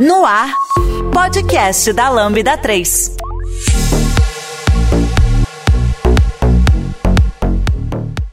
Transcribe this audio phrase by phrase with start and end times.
[0.00, 0.48] No ar,
[1.12, 3.16] podcast da Lambda 3.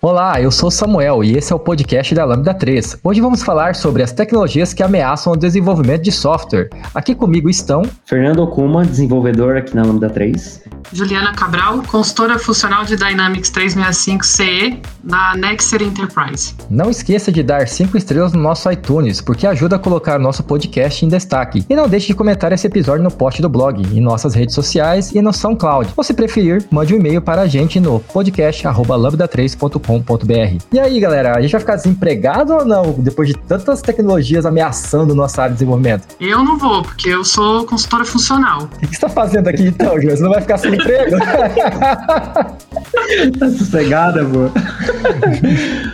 [0.01, 2.99] Olá, eu sou Samuel e esse é o podcast da Lambda 3.
[3.03, 6.69] Hoje vamos falar sobre as tecnologias que ameaçam o desenvolvimento de software.
[6.95, 10.63] Aqui comigo estão Fernando Okuma, desenvolvedor aqui na Lambda 3.
[10.91, 16.55] Juliana Cabral, consultora funcional de Dynamics 365 CE na Nexer Enterprise.
[16.69, 21.03] Não esqueça de dar 5 estrelas no nosso iTunes, porque ajuda a colocar nosso podcast
[21.05, 21.65] em destaque.
[21.69, 25.11] E não deixe de comentar esse episódio no post do blog, em nossas redes sociais
[25.11, 25.93] e no SoundCloud.
[25.95, 30.63] Ou se preferir, mande um e-mail para a gente no podcast@lambda3.com.br.
[30.71, 35.15] E aí, galera, a gente vai ficar desempregado ou não depois de tantas tecnologias ameaçando
[35.15, 36.07] nossa área de desenvolvimento?
[36.19, 38.63] Eu não vou, porque eu sou consultora funcional.
[38.63, 40.09] O que você está fazendo aqui então, Jô?
[40.09, 41.17] Você não vai ficar sem emprego?
[43.39, 44.51] tá sossegada, amor?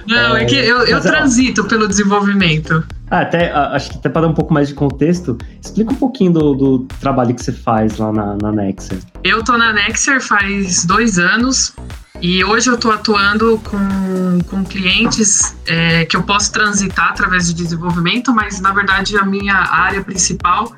[0.07, 2.83] Não, é, é que eu, eu transito pelo desenvolvimento.
[3.09, 6.33] Ah, até, acho que até para dar um pouco mais de contexto, explica um pouquinho
[6.33, 8.97] do, do trabalho que você faz lá na, na Nexer.
[9.23, 11.75] Eu tô na Nexer faz dois anos
[12.21, 17.53] e hoje eu estou atuando com, com clientes é, que eu posso transitar através de
[17.53, 20.73] desenvolvimento, mas na verdade a minha área principal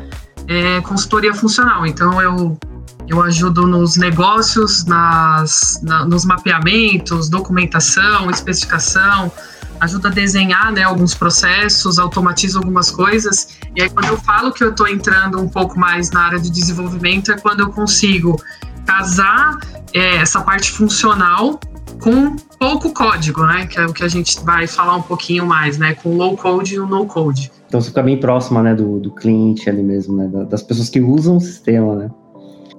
[0.47, 1.85] é consultoria funcional.
[1.85, 2.57] Então eu
[3.07, 9.31] eu ajudo nos negócios, nas, na, nos mapeamentos, documentação, especificação,
[9.79, 13.57] ajuda a desenhar né, alguns processos, automatizo algumas coisas.
[13.75, 16.49] E aí, quando eu falo que eu estou entrando um pouco mais na área de
[16.49, 18.41] desenvolvimento, é quando eu consigo
[18.85, 19.57] casar
[19.93, 21.59] é, essa parte funcional
[22.01, 23.65] com pouco código, né?
[23.67, 25.93] Que é o que a gente vai falar um pouquinho mais, né?
[25.93, 27.51] Com low code e o no code.
[27.67, 30.45] Então você fica bem próxima, né, do, do cliente ali mesmo, né?
[30.49, 32.09] Das pessoas que usam o sistema, né?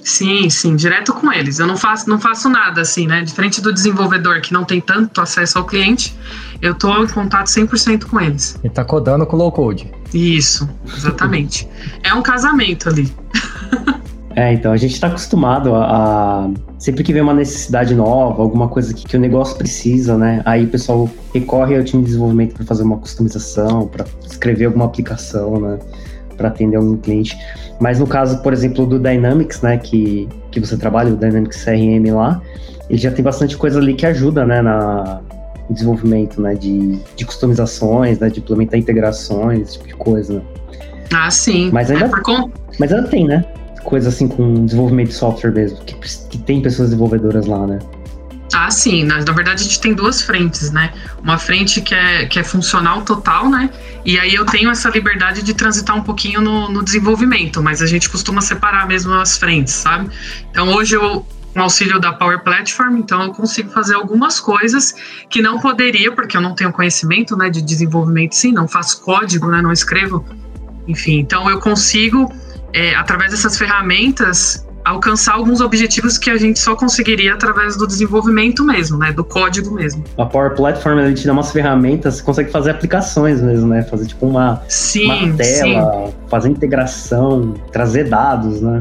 [0.07, 1.59] Sim, sim, direto com eles.
[1.59, 3.23] Eu não faço, não faço nada assim, né?
[3.23, 6.17] Diferente do desenvolvedor que não tem tanto acesso ao cliente,
[6.63, 8.57] eu estou em contato 100% com eles.
[8.63, 9.91] E tá codando com low code.
[10.15, 11.69] Isso, exatamente.
[12.05, 13.13] é um casamento ali.
[14.31, 18.69] é, então a gente está acostumado a, a, sempre que vem uma necessidade nova, alguma
[18.69, 20.41] coisa que, que o negócio precisa, né?
[20.45, 24.85] Aí o pessoal recorre ao time de desenvolvimento para fazer uma customização, para escrever alguma
[24.85, 25.81] aplicação, né?
[26.37, 27.37] Para atender algum cliente.
[27.81, 32.15] Mas no caso, por exemplo, do Dynamics, né, que, que você trabalha, o Dynamics CRM
[32.15, 32.41] lá,
[32.89, 35.21] ele já tem bastante coisa ali que ajuda, né, na,
[35.69, 40.35] no desenvolvimento, né, de, de customizações, né, de implementar integrações, esse tipo de coisa.
[40.35, 40.43] Né?
[41.13, 41.71] Ah, sim.
[41.73, 42.11] Mas ainda, é
[42.79, 43.45] mas ainda tem, né,
[43.85, 47.79] coisa assim com desenvolvimento de software mesmo, que, que tem pessoas desenvolvedoras lá, né.
[48.59, 49.05] Ah, sim.
[49.05, 50.91] Na, na, verdade, a gente tem duas frentes, né?
[51.23, 53.69] Uma frente que é, que é funcional total, né?
[54.03, 57.87] E aí eu tenho essa liberdade de transitar um pouquinho no, no desenvolvimento, mas a
[57.87, 60.09] gente costuma separar mesmo as frentes, sabe?
[60.51, 64.95] Então hoje eu, com auxílio da Power Platform, então eu consigo fazer algumas coisas
[65.29, 69.49] que não poderia, porque eu não tenho conhecimento né, de desenvolvimento, sim, não faço código,
[69.49, 70.25] né, não escrevo,
[70.89, 72.33] enfim, então eu consigo,
[72.73, 78.65] é, através dessas ferramentas, alcançar alguns objetivos que a gente só conseguiria através do desenvolvimento
[78.65, 79.13] mesmo, né?
[79.13, 80.05] Do código mesmo.
[80.17, 83.83] A Power Platform ele te dá umas ferramentas, consegue fazer aplicações mesmo, né?
[83.83, 86.15] Fazer tipo uma, sim, uma tela, sim.
[86.29, 88.79] fazer integração, trazer dados, né?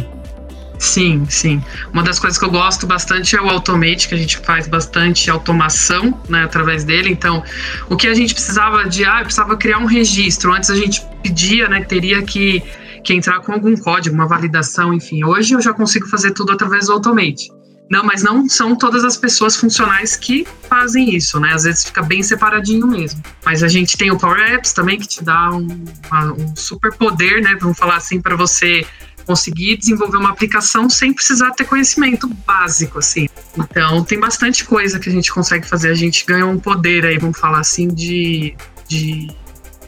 [0.78, 1.64] Sim, sim.
[1.92, 5.32] Uma das coisas que eu gosto bastante é o Automate, que a gente faz bastante
[5.32, 7.10] automação, né, através dele.
[7.10, 7.44] Então,
[7.90, 10.54] o que a gente precisava de, ah, precisava criar um registro.
[10.54, 12.62] Antes a gente pedia, né, teria que
[13.06, 15.24] que entrar com algum código, uma validação, enfim.
[15.24, 17.50] Hoje eu já consigo fazer tudo através do Automate.
[17.90, 21.54] Não, mas não são todas as pessoas funcionais que fazem isso, né?
[21.54, 23.22] Às vezes fica bem separadinho mesmo.
[23.46, 25.68] Mas a gente tem o Power Apps também, que te dá um,
[26.10, 27.56] uma, um super poder, né?
[27.62, 28.86] Vamos falar assim, para você
[29.26, 33.28] conseguir desenvolver uma aplicação sem precisar ter conhecimento básico, assim.
[33.56, 35.90] Então, tem bastante coisa que a gente consegue fazer.
[35.90, 38.56] A gente ganha um poder aí, vamos falar assim, de,
[38.88, 39.28] de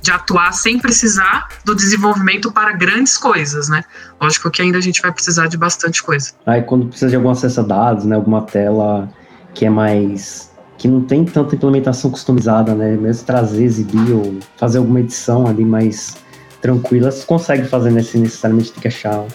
[0.08, 3.84] de atuar sem precisar do desenvolvimento para grandes coisas, né?
[4.22, 6.32] Lógico que ainda a gente vai precisar de bastante coisa.
[6.46, 9.10] Aí quando precisa de algum acesso a dados, né, alguma tela
[9.54, 12.96] que é mais que não tem tanta implementação customizada, né?
[12.96, 16.16] Mesmo trazer, exibir ou fazer alguma edição ali mais
[16.62, 19.26] tranquila, você consegue fazer nesse necessariamente tem que achar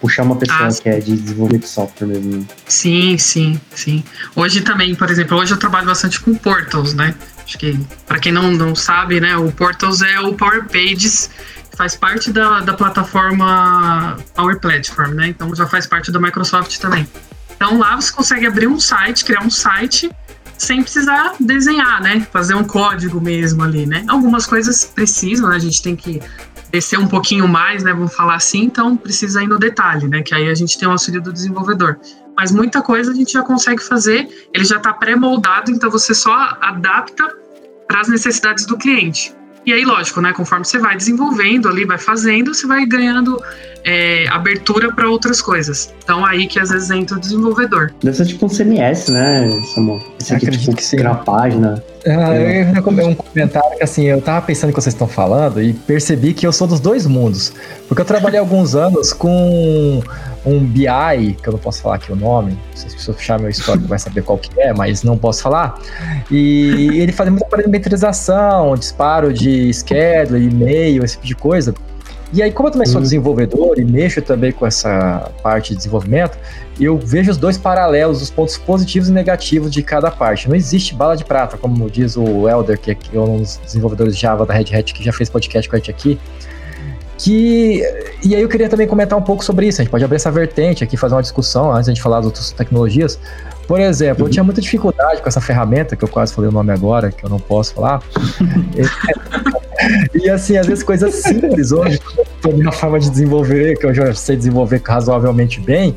[0.00, 2.38] puxar uma pessoa ah, que é de desenvolvimento de software mesmo.
[2.38, 2.44] Né?
[2.66, 4.04] Sim, sim, sim.
[4.34, 7.14] Hoje também, por exemplo, hoje eu trabalho bastante com portals, né?
[7.50, 7.76] Acho que,
[8.06, 11.28] para quem não, não sabe, né, o Portals é o Power Pages,
[11.76, 15.26] faz parte da, da plataforma Power Platform, né?
[15.26, 17.08] Então já faz parte da Microsoft também.
[17.56, 20.08] Então lá você consegue abrir um site, criar um site
[20.56, 22.24] sem precisar desenhar, né?
[22.32, 24.04] Fazer um código mesmo ali, né?
[24.06, 25.56] Algumas coisas precisam, né?
[25.56, 26.22] A gente tem que
[26.70, 27.92] descer um pouquinho mais, né?
[27.92, 30.22] Vamos falar assim, então precisa ir no detalhe, né?
[30.22, 31.98] Que aí a gente tem o auxílio do desenvolvedor
[32.40, 36.32] mas muita coisa a gente já consegue fazer, ele já está pré-moldado, então você só
[36.58, 37.28] adapta
[37.90, 39.34] para as necessidades do cliente.
[39.66, 40.32] E aí, lógico, né?
[40.32, 43.42] Conforme você vai desenvolvendo ali, vai fazendo, você vai ganhando
[43.84, 45.92] é, abertura para outras coisas.
[46.02, 47.92] Então aí que às vezes entra o desenvolvedor.
[48.02, 50.02] Deve ser tipo um CMS, né, Samuel?
[50.20, 50.96] Esse aqui, tipo, que sim.
[51.24, 51.82] página.
[52.06, 55.62] Ah, eu ia um comentário que assim, eu tava pensando o que vocês estão falando
[55.62, 57.52] e percebi que eu sou dos dois mundos.
[57.86, 60.02] Porque eu trabalhei alguns anos com
[60.46, 63.50] um BI, que eu não posso falar aqui o nome, se as pessoas fecharem meu
[63.50, 65.78] histórico vai saber qual que é, mas não posso falar.
[66.30, 71.74] E ele fazia muita parametrização, disparo de schedule, e-mail, esse tipo de coisa.
[72.32, 73.02] E aí, como eu também sou uhum.
[73.02, 76.38] desenvolvedor e mexo também com essa parte de desenvolvimento,
[76.78, 80.48] eu vejo os dois paralelos, os pontos positivos e negativos de cada parte.
[80.48, 84.46] Não existe bala de prata, como diz o Elder, que é um dos desenvolvedores Java
[84.46, 86.18] da Red Hat, que já fez podcast com a gente aqui.
[87.18, 87.82] Que,
[88.24, 89.80] e aí eu queria também comentar um pouco sobre isso.
[89.80, 92.16] A gente pode abrir essa vertente aqui, fazer uma discussão antes de a gente falar
[92.18, 93.18] das outras tecnologias.
[93.66, 94.28] Por exemplo, uhum.
[94.28, 97.24] eu tinha muita dificuldade com essa ferramenta, que eu quase falei o nome agora, que
[97.24, 98.02] eu não posso falar.
[100.14, 102.00] E assim, às vezes coisas simples hoje,
[102.44, 105.96] a minha forma de desenvolver, que eu já sei desenvolver razoavelmente bem,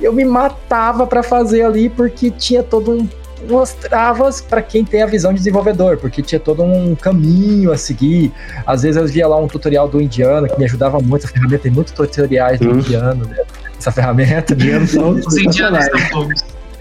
[0.00, 3.08] eu me matava para fazer ali porque tinha todo um
[3.48, 7.76] umas travas para quem tem a visão de desenvolvedor, porque tinha todo um caminho a
[7.76, 8.32] seguir.
[8.66, 11.24] Às vezes eu via lá um tutorial do indiano que me ajudava muito.
[11.24, 12.78] Essa ferramenta tem muitos tutoriais do hum.
[12.78, 13.36] indiano, né?
[13.78, 14.54] Essa ferramenta.
[14.54, 16.28] Indiano são os indianos são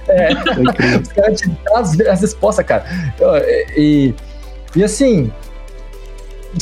[0.08, 0.30] É,
[1.02, 2.86] os caras te dão as, as respostas, cara.
[3.76, 4.14] E,
[4.76, 5.32] e assim,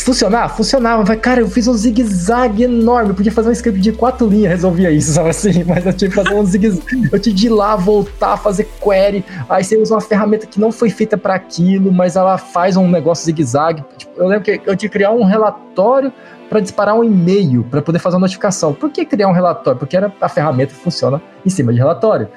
[0.03, 0.49] funcionar?
[0.49, 1.03] Funcionava.
[1.07, 3.09] Mas, cara, eu fiz um zigue-zague enorme.
[3.11, 5.63] Eu podia fazer um script de quatro linhas, resolvia isso, sabe assim?
[5.67, 7.09] Mas eu tinha que fazer um zigue-zague.
[7.11, 9.23] Eu tinha de ir lá, voltar, fazer query.
[9.49, 12.87] Aí você usa uma ferramenta que não foi feita para aquilo, mas ela faz um
[12.87, 13.83] negócio zigue-zague.
[13.97, 16.11] Tipo, eu lembro que eu tinha que criar um relatório
[16.49, 18.73] para disparar um e-mail, para poder fazer uma notificação.
[18.73, 19.79] Por que criar um relatório?
[19.79, 22.27] Porque era, a ferramenta funciona em cima de relatório.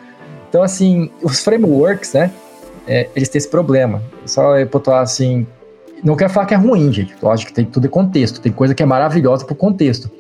[0.48, 2.30] Então, assim, os frameworks, né?
[2.86, 4.02] É, eles têm esse problema.
[4.24, 5.46] Só eu pontuar assim,
[6.02, 7.14] não quero falar que é ruim, gente.
[7.22, 8.40] Lógico que tem tudo é contexto.
[8.40, 10.10] Tem coisa que é maravilhosa pro contexto.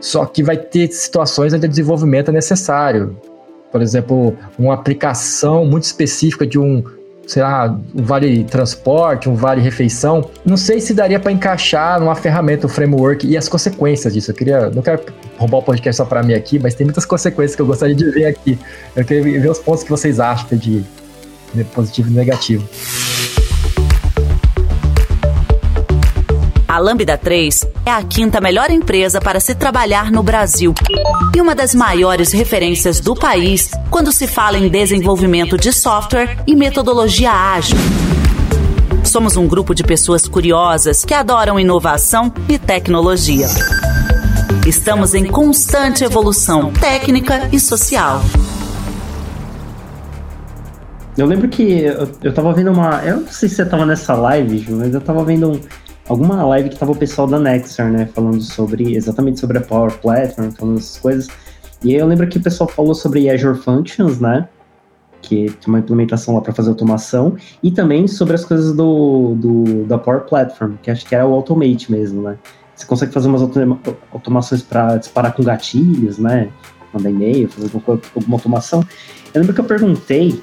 [0.00, 3.16] Só que vai ter situações onde o desenvolvimento é necessário.
[3.72, 6.84] Por exemplo, uma aplicação muito específica de um,
[7.26, 10.30] sei lá, um vale transporte, um vale refeição.
[10.44, 14.30] Não sei se daria para encaixar numa ferramenta, um framework e as consequências disso.
[14.30, 15.02] Eu queria, não quero
[15.36, 18.08] roubar o podcast só para mim aqui, mas tem muitas consequências que eu gostaria de
[18.10, 18.56] ver aqui.
[18.94, 20.84] Eu queria ver os pontos que vocês acham de
[21.72, 22.68] positivo e negativo.
[26.74, 30.74] A Lambda 3 é a quinta melhor empresa para se trabalhar no Brasil
[31.32, 36.56] e uma das maiores referências do país quando se fala em desenvolvimento de software e
[36.56, 37.76] metodologia ágil.
[39.04, 43.46] Somos um grupo de pessoas curiosas que adoram inovação e tecnologia.
[44.66, 48.20] Estamos em constante evolução técnica e social.
[51.16, 53.00] Eu lembro que eu, eu tava vendo uma.
[53.04, 55.60] Eu não sei se você tava nessa live, Ju, mas eu tava vendo um,
[56.08, 59.92] alguma live que tava o pessoal da Nexar, né, falando sobre exatamente sobre a Power
[59.98, 61.28] Platform, falando essas coisas.
[61.82, 64.48] E aí eu lembro que o pessoal falou sobre Azure Functions, né,
[65.22, 69.84] que tem uma implementação lá para fazer automação, e também sobre as coisas do, do,
[69.84, 72.38] da Power Platform, que acho que era o Automate mesmo, né.
[72.74, 73.78] Você consegue fazer umas automa
[74.12, 76.50] automações para disparar com gatilhos, né,
[76.92, 78.84] mandar e-mail, fazer alguma, alguma automação.
[79.32, 80.42] Eu lembro que eu perguntei,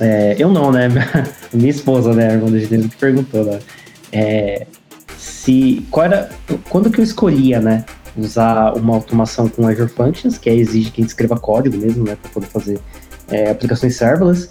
[0.00, 0.88] é, eu não, né,
[1.52, 3.58] minha esposa, né, a irmã gente que perguntou, né,
[4.12, 4.66] é,
[5.16, 6.30] se qual era,
[6.68, 7.84] quando que eu escolhia, né,
[8.16, 12.04] usar uma automação com Azure Functions, que é, exige que a gente escreva código mesmo,
[12.04, 12.78] né, para poder fazer
[13.30, 14.48] é, aplicações serverless,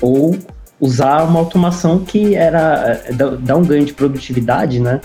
[0.00, 0.36] ou
[0.80, 5.00] usar uma automação que era é, dá um ganho de produtividade, né?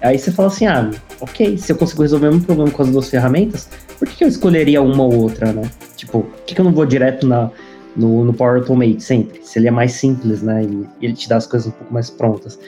[0.00, 0.90] Aí você fala assim, ah,
[1.20, 4.82] ok, se eu consigo resolver um problema com as duas ferramentas, por que, eu escolheria
[4.82, 5.68] uma ou outra, né?
[5.96, 7.50] Tipo, por que, eu não vou direto na,
[7.96, 9.40] no, no Power Automate sempre?
[9.42, 10.62] Se ele é mais simples, né?
[10.64, 12.58] E ele te dá as coisas um pouco mais prontas.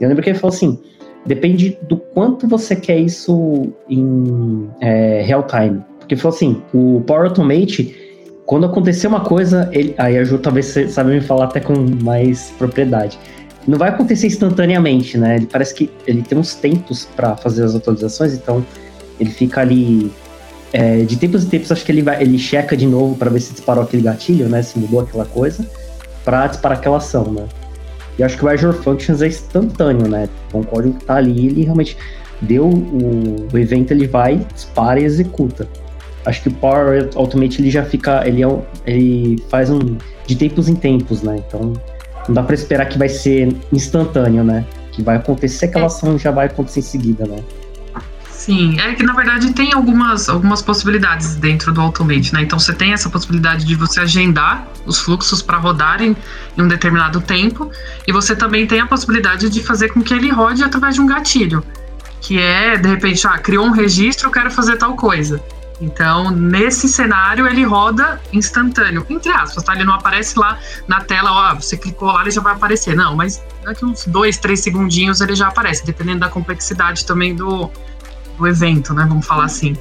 [0.00, 0.78] Eu lembro que ele falou assim:
[1.26, 5.82] depende do quanto você quer isso em é, real time.
[5.98, 7.94] Porque ele falou assim: o Power Automate,
[8.46, 12.50] quando acontecer uma coisa, ele, aí a Ju talvez sabe me falar até com mais
[12.58, 13.18] propriedade.
[13.66, 15.36] Não vai acontecer instantaneamente, né?
[15.36, 18.64] Ele parece que ele tem uns tempos para fazer as atualizações, então
[19.20, 20.10] ele fica ali
[20.72, 23.40] é, de tempos em tempos, acho que ele vai, ele checa de novo para ver
[23.40, 24.62] se disparou aquele gatilho, né?
[24.62, 25.66] Se mudou aquela coisa,
[26.24, 27.46] para disparar aquela ação, né?
[28.18, 30.28] E acho que o Azure Functions é instantâneo, né?
[30.48, 31.96] Então o código que tá ali, ele realmente
[32.40, 35.68] deu o, o evento, ele vai, dispara e executa.
[36.24, 38.48] Acho que o Power Automate ele já fica, ele, é,
[38.86, 39.96] ele faz um
[40.26, 41.42] de tempos em tempos, né?
[41.46, 41.72] Então
[42.26, 44.64] não dá para esperar que vai ser instantâneo, né?
[44.92, 45.86] Que vai acontecer aquela é.
[45.86, 47.38] ação já vai acontecer em seguida, né?
[48.38, 52.42] Sim, é que na verdade tem algumas, algumas possibilidades dentro do Automate, né?
[52.42, 56.16] Então você tem essa possibilidade de você agendar os fluxos para rodarem
[56.56, 57.68] em um determinado tempo,
[58.06, 61.06] e você também tem a possibilidade de fazer com que ele rode através de um
[61.06, 61.64] gatilho,
[62.20, 65.42] que é, de repente, ah, criou um registro, eu quero fazer tal coisa.
[65.80, 69.74] Então, nesse cenário, ele roda instantâneo, entre aspas, tá?
[69.74, 72.94] Ele não aparece lá na tela, ó, você clicou lá, ele já vai aparecer.
[72.94, 77.70] Não, mas daqui uns dois, três segundinhos ele já aparece, dependendo da complexidade também do,
[78.38, 79.04] do evento, né?
[79.08, 79.76] Vamos falar assim.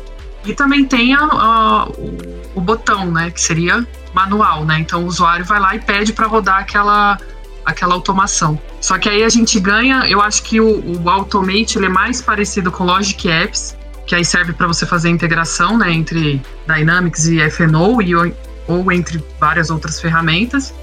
[0.46, 2.18] E também tem a, a, o,
[2.56, 3.30] o, botão, né?
[3.32, 4.80] Que seria manual, né?
[4.80, 7.18] Então o usuário vai lá e pede para rodar aquela,
[7.66, 8.60] aquela automação.
[8.82, 12.22] Só que aí a gente ganha, eu acho que o, o Automate ele é mais
[12.22, 17.26] parecido com Logic Apps, que aí serve para você fazer a integração né, entre Dynamics
[17.26, 20.74] e FNO e, ou entre várias outras ferramentas.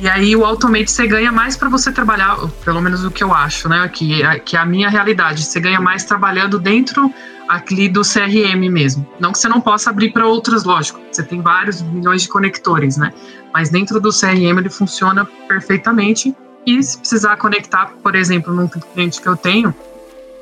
[0.00, 3.34] E aí o Automate você ganha mais para você trabalhar, pelo menos o que eu
[3.34, 3.86] acho, né?
[3.86, 5.44] Que, que é a minha realidade.
[5.44, 7.12] Você ganha mais trabalhando dentro
[7.46, 9.06] aqui do CRM mesmo.
[9.20, 10.98] Não que você não possa abrir para outras, lógico.
[11.12, 13.12] Você tem vários milhões de conectores, né?
[13.52, 16.34] Mas dentro do CRM ele funciona perfeitamente.
[16.66, 19.74] E se precisar conectar, por exemplo, num cliente que eu tenho,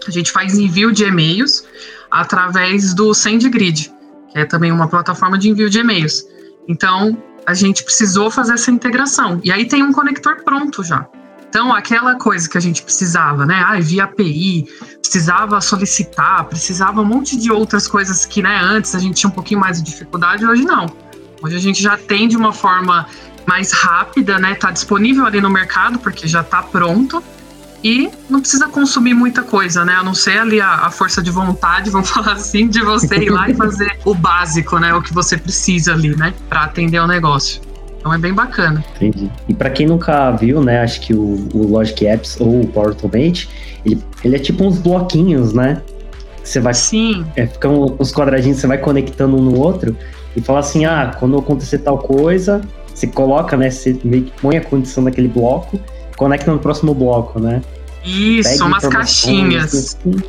[0.07, 1.67] a gente faz envio de e-mails
[2.09, 3.93] através do SendGrid,
[4.31, 6.25] que é também uma plataforma de envio de e-mails.
[6.69, 9.41] Então, a gente precisou fazer essa integração.
[9.43, 11.07] E aí tem um conector pronto já.
[11.49, 13.65] Então, aquela coisa que a gente precisava, né?
[13.67, 14.67] Ah, via API,
[15.01, 19.33] precisava solicitar, precisava um monte de outras coisas que, né, antes a gente tinha um
[19.33, 20.95] pouquinho mais de dificuldade, hoje não.
[21.43, 23.07] Hoje a gente já tem de uma forma
[23.47, 24.55] mais rápida, né?
[24.55, 27.25] Tá disponível ali no mercado, porque já tá pronto
[27.83, 29.95] e não precisa consumir muita coisa, né?
[29.95, 33.31] A não ser ali a, a, força de vontade, vamos falar assim, de você ir
[33.31, 34.95] lá e fazer o básico, né?
[34.95, 36.35] O que você precisa ali, né?
[36.49, 37.61] Para atender o negócio.
[37.99, 38.85] Então é bem bacana.
[38.97, 39.31] Entendi.
[39.49, 40.81] E para quem nunca viu, né?
[40.83, 43.49] Acho que o, o Logic Apps ou o Power Automate,
[43.85, 45.83] ele, ele é tipo uns bloquinhos, né?
[46.43, 46.75] Você vai.
[46.75, 47.27] Sim.
[47.37, 49.97] É, ficam uns quadradinhos, você vai conectando um no outro
[50.35, 52.61] e fala assim: ah, quando acontecer tal coisa,
[52.95, 53.71] você coloca, né?
[53.71, 55.79] Você meio que põe a condição daquele bloco
[56.19, 57.63] conecta no próximo bloco, né?
[58.05, 59.73] Isso, Pega umas caixinhas.
[59.73, 60.23] Assim.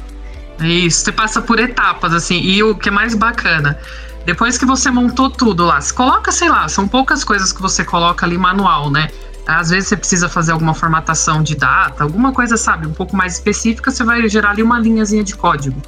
[0.61, 2.39] Isso, você passa por etapas, assim.
[2.39, 3.77] E o que é mais bacana,
[4.25, 7.83] depois que você montou tudo lá, você coloca, sei lá, são poucas coisas que você
[7.83, 9.09] coloca ali manual, né?
[9.47, 13.33] Às vezes você precisa fazer alguma formatação de data, alguma coisa, sabe, um pouco mais
[13.33, 15.81] específica, você vai gerar ali uma linhazinha de código.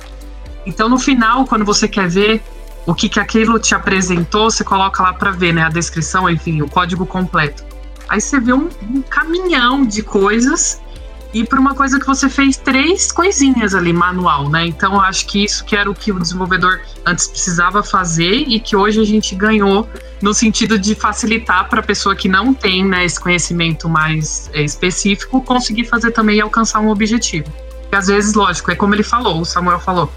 [0.66, 2.42] Então, no final, quando você quer ver
[2.88, 5.64] o que, que aquilo te apresentou, você coloca lá para ver, né?
[5.64, 7.71] A descrição, enfim, o código completo.
[8.12, 10.82] Aí você vê um, um caminhão de coisas
[11.34, 14.66] e para uma coisa que você fez três coisinhas ali manual, né?
[14.66, 18.60] Então eu acho que isso que era o que o desenvolvedor antes precisava fazer e
[18.60, 19.88] que hoje a gente ganhou
[20.22, 24.62] no sentido de facilitar para a pessoa que não tem né, esse conhecimento mais é,
[24.62, 27.48] específico conseguir fazer também e alcançar um objetivo.
[27.90, 30.12] E às vezes, lógico, é como ele falou, o Samuel falou,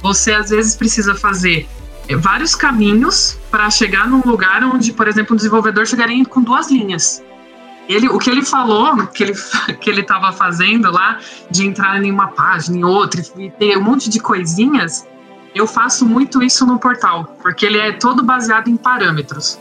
[0.00, 1.68] você às vezes precisa fazer
[2.08, 6.70] é, vários caminhos para chegar num lugar onde, por exemplo, um desenvolvedor chegaria com duas
[6.70, 7.22] linhas.
[7.88, 9.34] Ele, o que ele falou, que ele
[9.80, 11.18] que ele estava fazendo lá,
[11.50, 15.06] de entrar em uma página, em outra, e ter um monte de coisinhas,
[15.54, 19.58] eu faço muito isso no portal, porque ele é todo baseado em parâmetros.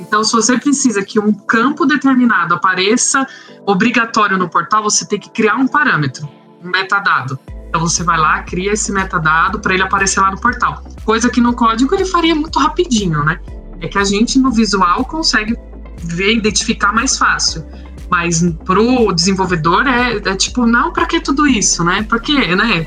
[0.00, 3.26] Então, se você precisa que um campo determinado apareça
[3.66, 6.28] obrigatório no portal, você tem que criar um parâmetro,
[6.62, 7.38] um metadado.
[7.68, 10.82] Então, você vai lá, cria esse metadado para ele aparecer lá no portal.
[11.04, 13.38] Coisa que no código ele faria muito rapidinho, né?
[13.80, 15.56] É que a gente no visual consegue
[16.02, 17.64] ver, identificar mais fácil.
[18.10, 22.04] Mas pro desenvolvedor é, é tipo, não, para que tudo isso, né?
[22.08, 22.86] Porque, né?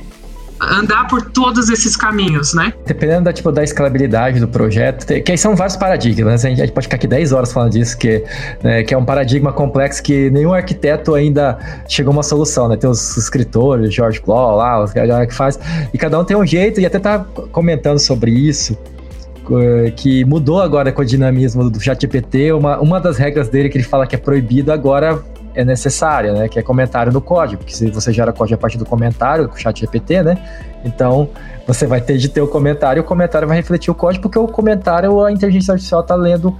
[0.62, 2.74] andar por todos esses caminhos, né?
[2.86, 6.52] Dependendo da, tipo, da escalabilidade do projeto, que aí são vários paradigmas, né?
[6.52, 8.24] A gente pode ficar aqui 10 horas falando disso, que,
[8.64, 12.78] né, que é um paradigma complexo que nenhum arquiteto ainda chegou a uma solução, né?
[12.78, 15.60] Tem os escritores, George Claw lá, os galera que faz,
[15.94, 18.78] e cada um tem um jeito, e até tá comentando sobre isso,
[19.96, 22.52] que mudou agora com o dinamismo do ChatGPT.
[22.52, 25.22] Uma, uma das regras dele que ele fala que é proibido agora
[25.56, 26.48] é necessária, né?
[26.48, 27.64] Que é comentário no código.
[27.64, 30.38] Que se você gera código a partir do comentário, com o ChatGPT, né?
[30.84, 31.30] Então
[31.66, 34.48] você vai ter de ter o comentário o comentário vai refletir o código, porque o
[34.48, 36.56] comentário, a inteligência artificial está lendo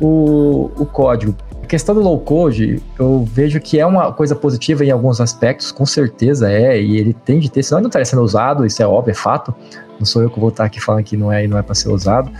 [0.00, 1.34] o, o código.
[1.62, 5.72] A questão do low code, eu vejo que é uma coisa positiva em alguns aspectos,
[5.72, 8.82] com certeza é, e ele tem de ter, senão ele não estaria sendo usado, isso
[8.82, 9.54] é óbvio, é fato.
[9.98, 11.74] Não sou eu que vou estar aqui falando que não é e não é para
[11.74, 12.30] ser usado.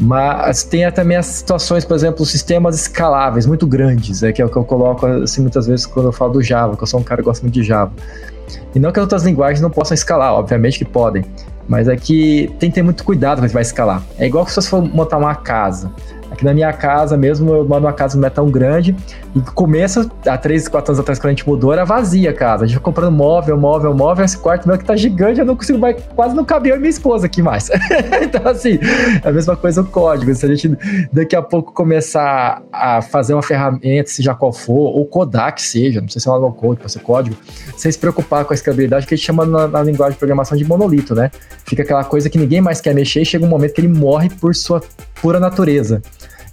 [0.00, 4.48] Mas tem também as situações, por exemplo, sistemas escaláveis muito grandes, é que é o
[4.48, 7.02] que eu coloco assim muitas vezes quando eu falo do Java, que eu sou um
[7.02, 7.92] cara que gosta muito de Java.
[8.74, 11.22] E não que as outras linguagens não possam escalar, obviamente que podem,
[11.68, 14.02] mas é que tem que ter muito cuidado quando vai escalar.
[14.18, 15.92] É igual se você for montar uma casa.
[16.30, 18.94] Aqui na minha casa mesmo, eu moro numa casa que não é tão grande.
[19.34, 22.64] E começa, há 3, 4 anos atrás, quando a gente mudou, era vazia a casa.
[22.64, 24.24] A gente foi comprando móvel, móvel, móvel.
[24.24, 27.26] Esse quarto meu que tá gigante, eu não consigo mais, quase não cabia minha esposa
[27.26, 27.68] aqui mais.
[28.22, 28.78] então, assim,
[29.24, 30.34] é a mesma coisa o código.
[30.34, 30.76] Se a gente
[31.12, 36.08] daqui a pouco começar a fazer uma ferramenta, seja qual for, ou Kodak seja, não
[36.08, 37.36] sei se é uma low code, pode ser código,
[37.76, 40.56] sem se preocupar com a escalabilidade que a gente chama na, na linguagem de programação
[40.56, 41.30] de monolito, né?
[41.64, 44.28] Fica aquela coisa que ninguém mais quer mexer e chega um momento que ele morre
[44.28, 44.80] por sua
[45.20, 46.02] pura natureza.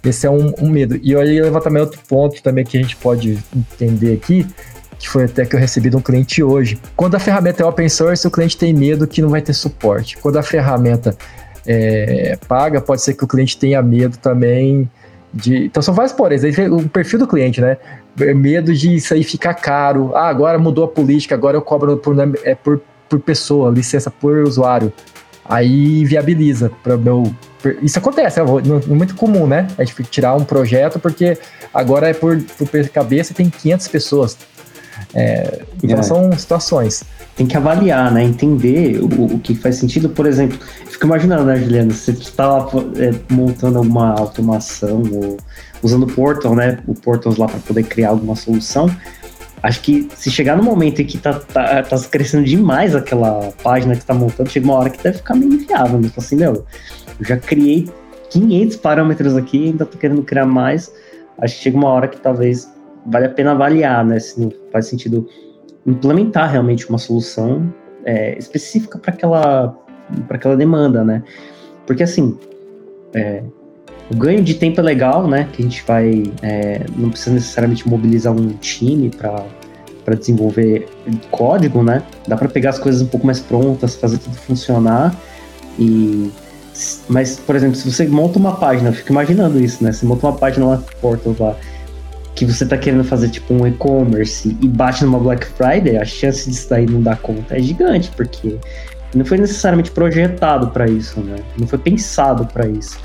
[0.04, 0.98] Esse é um, um medo.
[1.02, 4.46] E aí leva também outro ponto também que a gente pode entender aqui,
[4.98, 6.78] que foi até que eu recebi de um cliente hoje.
[6.96, 10.16] Quando a ferramenta é open source, o cliente tem medo que não vai ter suporte.
[10.18, 11.16] Quando a ferramenta
[11.66, 14.90] é, paga, pode ser que o cliente tenha medo também
[15.32, 15.66] de.
[15.66, 16.42] Então são vários poréns.
[16.70, 17.76] O perfil do cliente, né?
[18.34, 20.12] Medo de isso aí ficar caro.
[20.14, 24.38] Ah, agora mudou a política, agora eu cobro por, é, por, por pessoa, licença por
[24.38, 24.92] usuário.
[25.48, 27.24] Aí viabiliza para meu
[27.82, 29.66] isso acontece, é muito comum, né?
[29.76, 31.36] A gente tirar um projeto porque
[31.74, 34.38] agora é por, por cabeça tem 500 pessoas.
[35.14, 36.02] É, então é.
[36.02, 37.04] são situações.
[37.36, 38.22] Tem que avaliar, né?
[38.22, 40.08] Entender o, o que faz sentido.
[40.08, 41.92] Por exemplo, fico imaginando, né, Juliana?
[41.92, 45.36] Você está lá é, montando alguma automação ou
[45.82, 46.78] usando o Portal, né?
[46.86, 48.88] O Portals lá para poder criar alguma solução.
[49.62, 53.94] Acho que se chegar no momento em que tá, tá, tá crescendo demais aquela página
[53.94, 56.00] que está montando, chega uma hora que deve ficar meio inviável.
[56.00, 56.10] Né?
[56.16, 56.64] Assim, meu,
[57.18, 57.88] eu já criei
[58.30, 60.92] 500 parâmetros aqui, ainda tô querendo criar mais.
[61.38, 62.72] Acho que chega uma hora que talvez
[63.06, 64.18] vale a pena avaliar, né?
[64.20, 65.28] Se não faz sentido
[65.86, 67.72] implementar realmente uma solução
[68.04, 69.76] é, específica para aquela,
[70.28, 71.22] aquela demanda, né?
[71.86, 72.38] Porque assim,
[73.14, 73.42] é,
[74.10, 75.48] o ganho de tempo é legal, né?
[75.52, 76.24] Que a gente vai.
[76.42, 80.88] É, não precisa necessariamente mobilizar um time para desenvolver
[81.30, 82.02] código, né?
[82.26, 85.14] Dá para pegar as coisas um pouco mais prontas, fazer tudo funcionar
[85.78, 86.30] e
[87.08, 89.92] mas, por exemplo, se você monta uma página, eu fico imaginando isso, né?
[89.92, 91.56] Você monta uma página lá Portal lá,
[92.34, 96.48] que você tá querendo fazer tipo um e-commerce e bate numa Black Friday, a chance
[96.48, 98.56] disso daí não dar conta é gigante, porque
[99.14, 101.36] não foi necessariamente projetado para isso, né?
[101.58, 103.00] Não foi pensado para isso.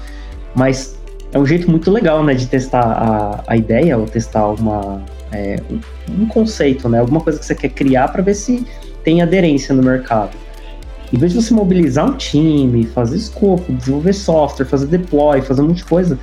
[0.56, 0.98] Mas
[1.32, 5.58] é um jeito muito legal, né, de testar a, a ideia ou testar uma, é,
[6.10, 7.00] um, conceito, né?
[7.00, 8.66] Alguma coisa que você quer criar para ver se
[9.04, 10.38] tem aderência no mercado.
[11.12, 15.68] Em vez de você mobilizar um time, fazer escopo, desenvolver software, fazer deploy, fazer um
[15.68, 16.18] monte de coisa,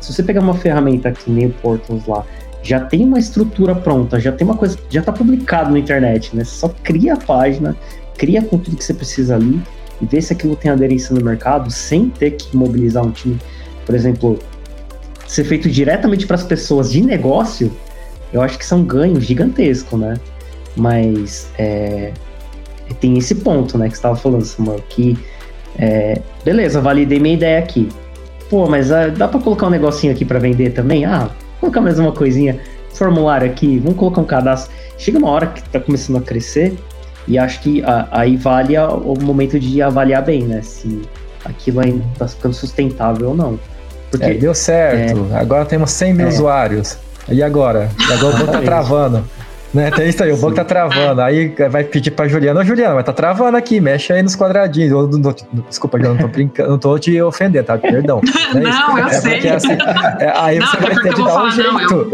[0.00, 2.24] se você pegar uma ferramenta que nem o Portals lá,
[2.62, 6.44] já tem uma estrutura pronta, já tem uma coisa, já está publicado na internet, né?
[6.44, 7.76] Você só cria a página,
[8.16, 9.60] cria com tudo que você precisa ali
[10.00, 13.38] e vê se aquilo tem aderência no mercado sem ter que mobilizar um time.
[13.86, 14.38] Por exemplo,
[15.26, 17.72] ser feito diretamente para as pessoas de negócio,
[18.32, 20.14] eu acho que são ganhos gigantescos, né?
[20.76, 22.12] Mas é,
[23.00, 25.18] tem esse ponto, né, que você estava falando, Samuel, que
[25.78, 27.88] é, beleza, validei minha ideia aqui.
[28.48, 31.04] Pô, mas ah, dá para colocar um negocinho aqui para vender também?
[31.04, 32.60] Ah, colocar mais uma coisinha,
[32.92, 34.74] formulário aqui, vamos colocar um cadastro.
[34.98, 36.76] Chega uma hora que tá começando a crescer
[37.26, 41.02] e acho que ah, aí vale o momento de avaliar bem, né, se
[41.44, 43.58] aquilo ainda tá ficando sustentável ou não.
[44.10, 46.28] Porque, é, deu certo, é, agora temos 100 mil é.
[46.28, 46.98] usuários.
[47.28, 47.90] E agora?
[48.08, 49.24] E agora o banco tá travando.
[49.74, 49.90] Né?
[49.90, 51.20] Tem isso aí, o banco tá travando.
[51.20, 54.90] Aí vai pedir pra Juliana, ô Juliana, mas tá travando aqui, mexe aí nos quadradinhos.
[54.90, 55.34] Eu, não,
[55.68, 57.76] desculpa, eu não tô brincando, não tô te ofendendo, tá?
[57.76, 58.20] Perdão.
[58.54, 59.48] É não, eu é sei.
[59.48, 59.72] Assim,
[60.20, 61.72] é, aí não, você vai ter de dar um jeito.
[61.72, 62.10] Não, eu,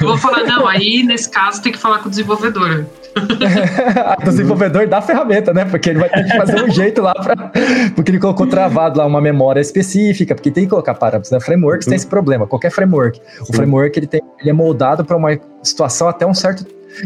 [0.00, 2.86] eu vou falar, não, aí nesse caso tem que falar com o desenvolvedor.
[3.14, 5.64] do desenvolvedor da ferramenta, né?
[5.64, 7.50] Porque ele vai ter que fazer um jeito lá para.
[7.94, 11.40] Porque ele colocou travado lá uma memória específica, porque tem que colocar parâmetros, né?
[11.40, 11.90] Frameworks uhum.
[11.90, 13.18] tem esse problema, qualquer framework.
[13.18, 13.44] Sim.
[13.48, 16.64] O framework ele, tem, ele é moldado para uma situação até um certo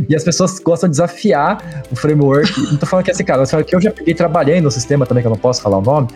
[0.08, 2.60] e as pessoas gostam de desafiar o framework.
[2.70, 5.04] Não tô falando que é esse cara, eu que eu já peguei, trabalhei no sistema
[5.04, 6.08] também, que eu não posso falar o nome,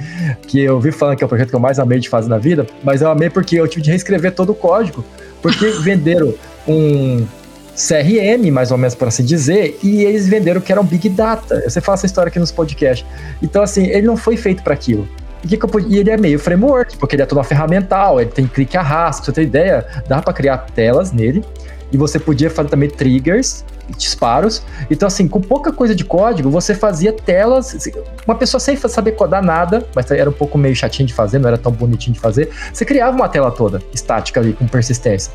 [0.47, 2.39] que eu vi falando que é o projeto que eu mais amei de fazer na
[2.39, 5.05] vida, mas eu amei porque eu tive de reescrever todo o código,
[5.43, 6.35] porque venderam
[6.67, 7.27] um
[7.77, 11.63] CRM, mais ou menos por assim dizer, e eles venderam que era um Big Data.
[11.69, 13.07] Você fala essa história aqui nos podcasts.
[13.43, 15.07] Então, assim, ele não foi feito para aquilo.
[15.89, 19.33] E, ele é meio framework, porque ele é todo ferramental, ele tem clique arrasto, você
[19.33, 21.45] ter ideia, dá para criar telas nele,
[21.93, 23.65] e você podia fazer também triggers,
[23.97, 24.63] disparos.
[24.91, 27.77] Então, assim, com pouca coisa de código, você fazia telas.
[28.27, 31.49] Uma pessoa sem saber codar nada, mas era um pouco meio chatinho de fazer, não
[31.49, 32.51] era tão bonitinho de fazer.
[32.73, 35.33] Você criava uma tela toda estática ali, com persistência.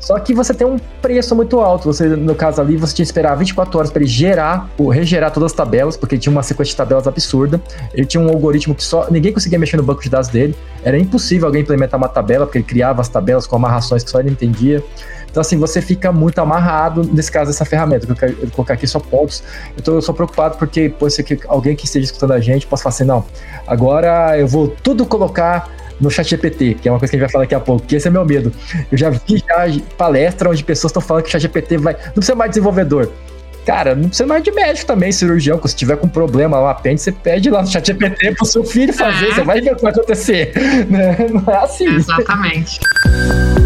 [0.00, 1.84] Só que você tem um preço muito alto.
[1.92, 5.30] Você, no caso ali, você tinha que esperar 24 horas para ele gerar, ou regerar
[5.30, 7.60] todas as tabelas, porque tinha uma sequência de tabelas absurda.
[7.92, 10.56] Ele tinha um algoritmo que só ninguém conseguia mexer no banco de dados dele.
[10.82, 14.20] Era impossível alguém implementar uma tabela, porque ele criava as tabelas com amarrações que só
[14.20, 14.82] ele entendia.
[15.36, 18.06] Então, assim, você fica muito amarrado, nesse caso, dessa ferramenta.
[18.08, 19.42] Eu quero colocar aqui só pontos.
[19.76, 22.66] Eu, tô, eu sou preocupado porque pode ser que alguém que esteja escutando a gente
[22.66, 23.22] possa falar assim, não,
[23.66, 25.68] agora eu vou tudo colocar
[26.00, 27.86] no chat GPT, que é uma coisa que a gente vai falar daqui a pouco,
[27.86, 28.50] que esse é meu medo.
[28.90, 29.66] Eu já vi já
[29.98, 31.92] palestra onde pessoas estão falando que o chat GPT vai.
[31.92, 33.12] Não precisa mais desenvolvedor.
[33.66, 35.60] Cara, não precisa mais de médico também, cirurgião.
[35.66, 38.94] Se tiver com problema lá, apêndice, você pede lá no chat GPT pro seu filho
[38.94, 39.34] fazer, é.
[39.34, 40.52] você vai ver o que vai acontecer.
[40.88, 41.14] Né?
[41.30, 41.94] Não é assim.
[41.94, 42.80] Exatamente.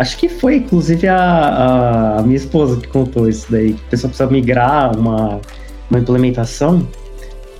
[0.00, 4.08] Acho que foi inclusive a, a minha esposa que contou isso daí, que a pessoa
[4.08, 5.38] precisa migrar uma,
[5.90, 6.88] uma implementação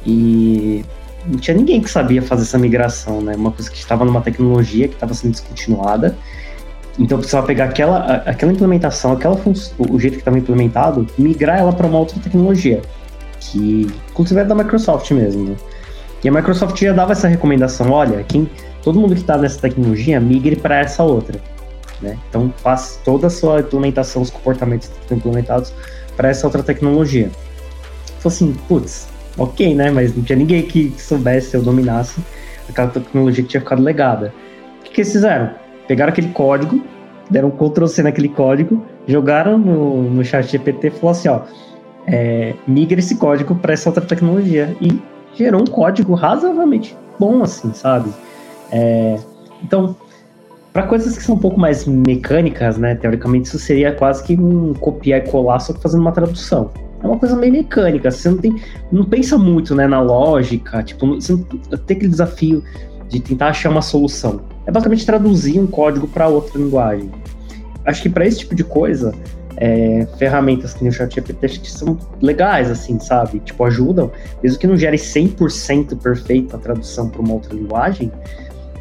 [0.07, 0.83] e
[1.26, 3.37] não tinha ninguém que sabia fazer essa migração, né?
[3.37, 6.16] Uma coisa que estava numa tecnologia que estava sendo descontinuada.
[6.98, 9.38] Então precisava pegar aquela, aquela implementação, aquela
[9.79, 12.81] o jeito que estava implementado, migrar ela para uma outra tecnologia,
[13.38, 15.50] que inclusive é da Microsoft mesmo.
[15.50, 15.57] Né?
[16.24, 18.48] E a Microsoft já dava essa recomendação: olha, quem,
[18.83, 21.38] todo mundo que está nessa tecnologia migre para essa outra.
[22.01, 22.19] Né?
[22.29, 25.73] Então, faça toda a sua implementação, os comportamentos que estão implementados
[26.17, 27.31] para essa outra tecnologia.
[28.21, 29.09] Falei assim, putz,
[29.39, 29.91] ok, né?
[29.91, 32.21] Mas não tinha ninguém que soubesse ou dominasse
[32.69, 34.33] aquela tecnologia que tinha ficado legada.
[34.81, 35.51] O que, que eles fizeram?
[35.89, 36.83] Pegaram aquele código,
[37.31, 41.41] deram um Ctrl C naquele código, jogaram no, no chat GPT e falaram assim, ó,
[42.07, 44.77] é, migra esse código para essa outra tecnologia.
[44.81, 45.01] E
[45.35, 48.11] gerou um código razoavelmente bom, assim, sabe?
[48.73, 49.19] É,
[49.63, 49.95] então,
[50.72, 52.94] para coisas que são um pouco mais mecânicas, né?
[52.94, 56.70] Teoricamente, isso seria quase que um copiar e colar, só que fazendo uma tradução.
[57.02, 58.61] É uma coisa meio mecânica, você não tem.
[58.92, 62.62] não pensa muito né, na lógica, tipo, você não tem aquele desafio
[63.09, 64.42] de tentar achar uma solução.
[64.66, 67.11] É basicamente traduzir um código para outra linguagem.
[67.85, 69.12] Acho que para esse tipo de coisa,
[69.56, 73.40] é, ferramentas que nem o ChatGPT são legais, assim, sabe?
[73.40, 78.12] Tipo, ajudam, mesmo que não gere 100% perfeito a tradução para uma outra linguagem,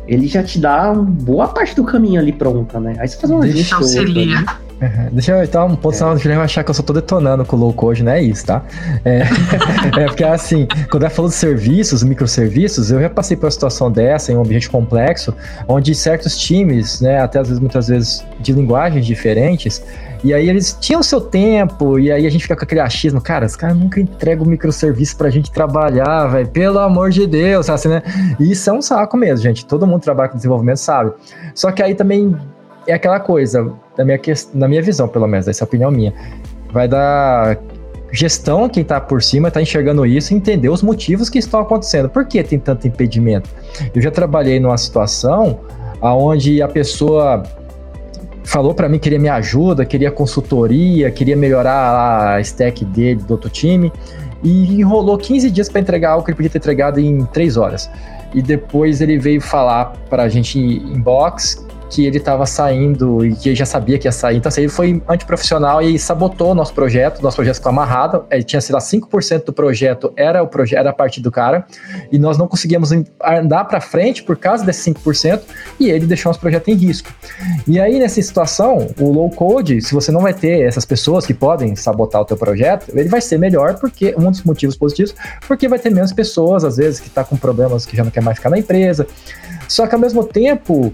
[0.09, 2.95] ele já te dá boa parte do caminho ali pronta, né?
[2.97, 4.43] Aí você faz uma Deixa auxilia.
[4.81, 5.09] Uhum.
[5.11, 7.55] Deixa eu dar um ponto, senão o Guilherme achar que eu só tô detonando com
[7.55, 8.63] o low code, não é isso, tá?
[9.03, 9.23] É,
[9.99, 13.91] é porque assim, quando eu falo de serviços, microserviços, eu já passei por uma situação
[13.91, 15.33] dessa em um ambiente complexo,
[15.67, 19.83] onde certos times, né, até às vezes, muitas vezes, de linguagens diferentes,
[20.23, 23.45] e aí eles tinham seu tempo, e aí a gente fica com aquele achismo, cara,
[23.45, 28.01] os caras nunca entregam microserviço pra gente trabalhar, velho, pelo amor de Deus, assim, né?
[28.39, 29.65] E isso é um saco mesmo, gente.
[29.65, 31.11] Todo mundo trabalha com desenvolvimento sabe.
[31.53, 32.35] Só que aí também
[32.89, 34.19] é aquela coisa, na minha,
[34.53, 36.13] na minha visão, pelo menos, essa é a opinião minha.
[36.71, 37.57] Vai dar
[38.11, 42.09] gestão, quem está por cima está enxergando isso entender os motivos que estão acontecendo.
[42.09, 43.49] Por que tem tanto impedimento?
[43.93, 45.59] Eu já trabalhei numa situação
[46.01, 47.43] onde a pessoa
[48.43, 53.31] falou para mim que queria minha ajuda, queria consultoria, queria melhorar a stack dele do
[53.31, 53.91] outro time
[54.43, 57.89] e enrolou 15 dias para entregar algo que ele podia ter entregado em 3 horas.
[58.33, 63.35] E depois ele veio falar para a gente em box que ele estava saindo e
[63.35, 64.37] que já sabia que ia sair.
[64.37, 67.21] Então, assim, ele foi antiprofissional e sabotou o nosso projeto.
[67.21, 68.25] Nosso projeto ficou amarrado.
[68.29, 71.65] Ele tinha, sei lá, 5% do projeto era, o proje era a parte do cara.
[72.11, 72.91] E nós não conseguíamos
[73.23, 75.41] andar para frente por causa desse 5%.
[75.79, 77.11] E ele deixou nosso projeto em risco.
[77.67, 81.33] E aí, nessa situação, o low code, se você não vai ter essas pessoas que
[81.33, 85.15] podem sabotar o teu projeto, ele vai ser melhor porque, um dos motivos positivos,
[85.47, 88.21] porque vai ter menos pessoas, às vezes, que está com problemas que já não quer
[88.21, 89.07] mais ficar na empresa.
[89.67, 90.93] Só que ao mesmo tempo,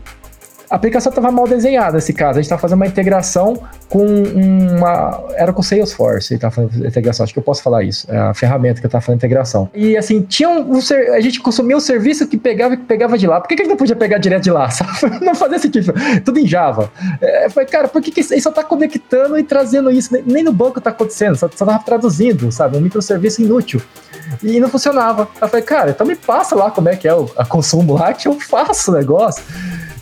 [0.76, 2.32] a aplicação estava mal desenhada nesse caso.
[2.32, 5.24] A gente estava fazendo uma integração com uma.
[5.36, 7.24] Era com Salesforce, ele estava fazendo integração.
[7.24, 8.06] Acho que eu posso falar isso.
[8.12, 9.70] É a ferramenta que eu estava fazendo integração.
[9.74, 10.80] E assim, tinha um, um,
[11.14, 13.40] a gente consumia um serviço que pegava e pegava de lá.
[13.40, 14.68] Por que, que gente não podia pegar direto de lá?
[14.70, 15.24] Sabe?
[15.24, 15.94] Não fazia sentido.
[16.26, 16.92] Tudo em Java.
[17.22, 20.14] É, foi, cara, por que, que ele só está conectando e trazendo isso?
[20.26, 22.76] Nem no banco está acontecendo, só, estava traduzindo, sabe?
[22.76, 23.82] Um microserviço inútil.
[24.44, 25.28] E não funcionava.
[25.42, 28.14] Eu falei, cara, então me passa lá como é que é o a consumo lá,
[28.14, 29.42] que eu faço o negócio.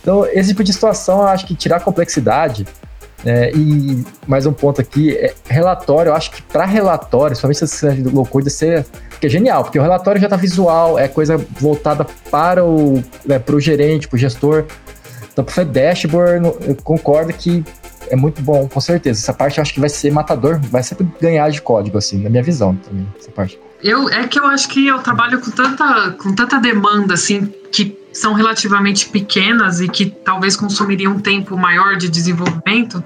[0.04, 2.68] Então, esse tipo de situação, eu acho que tirar complexidade.
[3.26, 7.68] É, e mais um ponto aqui, é, relatório, eu acho que para relatório, somente se
[7.68, 12.06] você do low que é genial, porque o relatório já está visual, é coisa voltada
[12.30, 14.66] para o, né, para o gerente, para o gestor.
[15.32, 17.64] Então, para dashboard, eu concordo que
[18.10, 19.22] é muito bom, com certeza.
[19.22, 22.30] Essa parte eu acho que vai ser matador, vai sempre ganhar de código, assim, na
[22.30, 23.58] minha visão também, essa parte.
[23.82, 28.03] Eu, é que eu acho que eu trabalho com tanta, com tanta demanda, assim, que
[28.14, 33.04] são relativamente pequenas e que talvez consumiriam um tempo maior de desenvolvimento,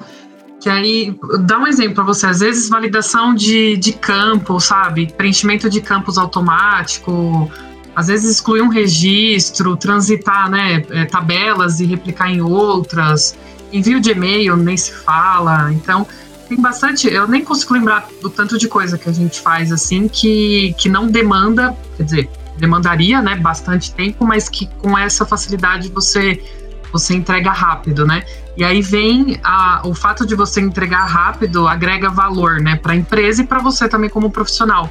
[0.60, 5.12] que aí, dá um exemplo para você, às vezes validação de, de campo, sabe?
[5.15, 7.50] Preenchimento de campos automático,
[7.96, 13.36] às vezes excluir um registro, transitar né, é, tabelas e replicar em outras,
[13.72, 15.72] envio de e-mail nem se fala.
[15.72, 16.06] Então,
[16.48, 17.08] tem bastante.
[17.08, 20.89] Eu nem consigo lembrar do tanto de coisa que a gente faz assim que, que
[20.89, 26.41] não demanda, quer dizer, demandaria né, bastante tempo, mas que com essa facilidade você
[26.91, 28.24] você entrega rápido, né?
[28.56, 32.96] E aí vem a, o fato de você entregar rápido agrega valor, né, para a
[32.96, 34.89] empresa e para você também como profissional.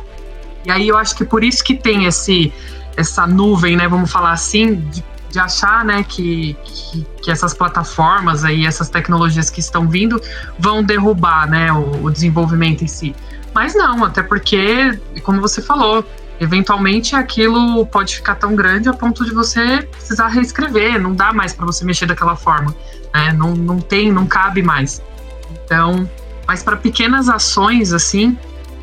[0.65, 2.53] E aí eu acho que por isso que tem esse
[2.97, 8.43] essa nuvem, né, vamos falar assim, de, de achar, né, que, que, que, essas plataformas
[8.43, 10.21] aí, essas tecnologias que estão vindo
[10.59, 13.15] vão derrubar, né, o, o desenvolvimento em si.
[13.55, 16.05] Mas não, até porque, como você falou,
[16.41, 21.53] eventualmente aquilo pode ficar tão grande a ponto de você precisar reescrever, não dá mais
[21.53, 22.75] para você mexer daquela forma,
[23.15, 23.33] né?
[23.33, 25.03] Não, não tem, não cabe mais.
[25.51, 26.09] Então,
[26.47, 28.37] mas para pequenas ações assim,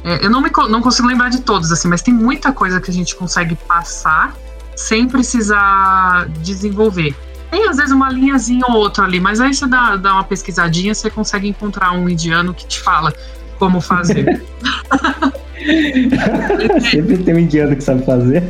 [0.04, 2.89] é, eu não, me, não consigo lembrar de todos, assim, mas tem muita coisa que
[2.89, 4.36] a gente consegue passar
[4.76, 7.16] sem precisar desenvolver.
[7.52, 10.94] Tem às vezes uma linhazinha ou outra ali, mas aí você dá, dá uma pesquisadinha,
[10.94, 13.13] você consegue encontrar um indiano que te fala
[13.60, 14.44] como fazer.
[16.89, 18.44] sempre tem um indiano que sabe fazer.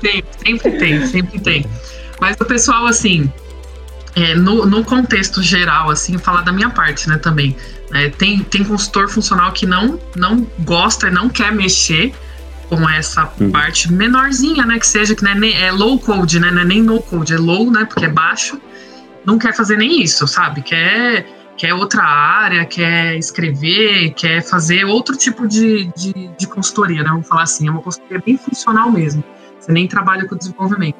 [0.00, 1.66] Sempre, sempre tem, sempre tem.
[2.20, 3.30] Mas o pessoal, assim,
[4.14, 7.56] é, no, no contexto geral, assim, falar da minha parte, né, também.
[7.92, 12.12] É, tem, tem consultor funcional que não, não gosta e não quer mexer
[12.68, 13.50] com essa uhum.
[13.50, 16.82] parte menorzinha, né, que seja, que é, nem, é low code, né, não é nem
[16.82, 18.60] no code, é low, né, porque é baixo,
[19.24, 25.16] não quer fazer nem isso, sabe, quer, quer outra área, quer escrever, quer fazer outro
[25.16, 29.22] tipo de, de, de consultoria, né, vamos falar assim, é uma consultoria bem funcional mesmo,
[29.58, 30.96] você nem trabalha com desenvolvimento.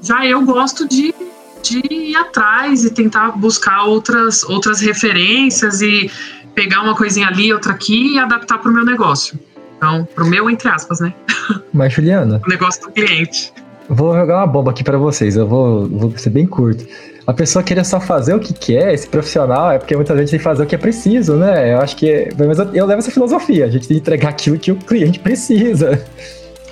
[0.00, 1.14] Já eu gosto de
[1.62, 6.10] de ir atrás e tentar buscar outras, outras referências e
[6.54, 9.38] pegar uma coisinha ali, outra aqui e adaptar para o meu negócio.
[9.76, 11.12] Então, para o meu, entre aspas, né?
[11.72, 12.40] Mas, Juliana.
[12.44, 13.52] o negócio do cliente.
[13.88, 16.86] Vou jogar uma bomba aqui para vocês, eu vou, vou ser bem curto.
[17.26, 20.38] A pessoa querer só fazer o que quer, esse profissional, é porque muita gente tem
[20.38, 21.74] que fazer o que é preciso, né?
[21.74, 22.28] Eu acho que.
[22.38, 25.18] Mas eu, eu levo essa filosofia, a gente tem que entregar aquilo que o cliente
[25.18, 26.04] precisa.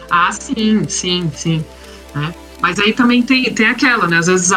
[0.09, 1.64] Ah, sim, sim, sim.
[2.14, 2.33] É.
[2.62, 4.19] Mas aí também tem, tem aquela, né?
[4.19, 4.53] Às vezes,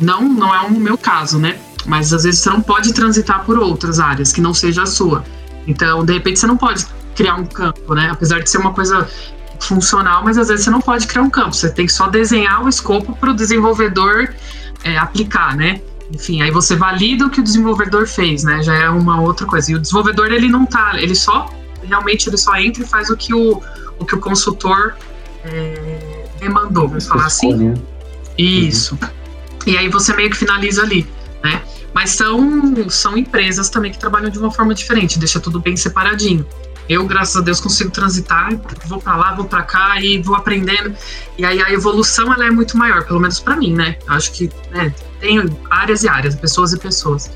[0.00, 1.56] não, não é o meu caso, né?
[1.84, 5.24] Mas às vezes você não pode transitar por outras áreas que não seja a sua.
[5.66, 8.08] Então, de repente, você não pode criar um campo, né?
[8.10, 9.08] Apesar de ser uma coisa
[9.60, 11.54] funcional, mas às vezes você não pode criar um campo.
[11.54, 14.34] Você tem que só desenhar o escopo para o desenvolvedor
[14.86, 15.80] é, aplicar, né?
[16.12, 18.62] Enfim, aí você valida o que o desenvolvedor fez, né?
[18.62, 19.72] Já é uma outra coisa.
[19.72, 21.50] E o desenvolvedor ele não tá, ele só
[21.82, 23.62] realmente ele só entra e faz o que o,
[23.98, 24.94] o que o consultor
[25.44, 27.54] é, demandou, vamos falar assim.
[27.54, 27.74] Né?
[28.38, 28.96] Isso.
[29.00, 29.08] Uhum.
[29.66, 31.06] E aí você meio que finaliza ali,
[31.42, 31.60] né?
[31.92, 36.46] Mas são, são empresas também que trabalham de uma forma diferente, deixa tudo bem separadinho.
[36.88, 38.50] Eu, graças a Deus, consigo transitar,
[38.86, 40.94] vou para lá, vou para cá e vou aprendendo.
[41.36, 43.96] E aí a evolução ela é muito maior, pelo menos para mim, né?
[44.06, 45.38] Acho que né, tem
[45.70, 47.30] áreas e áreas, pessoas e pessoas.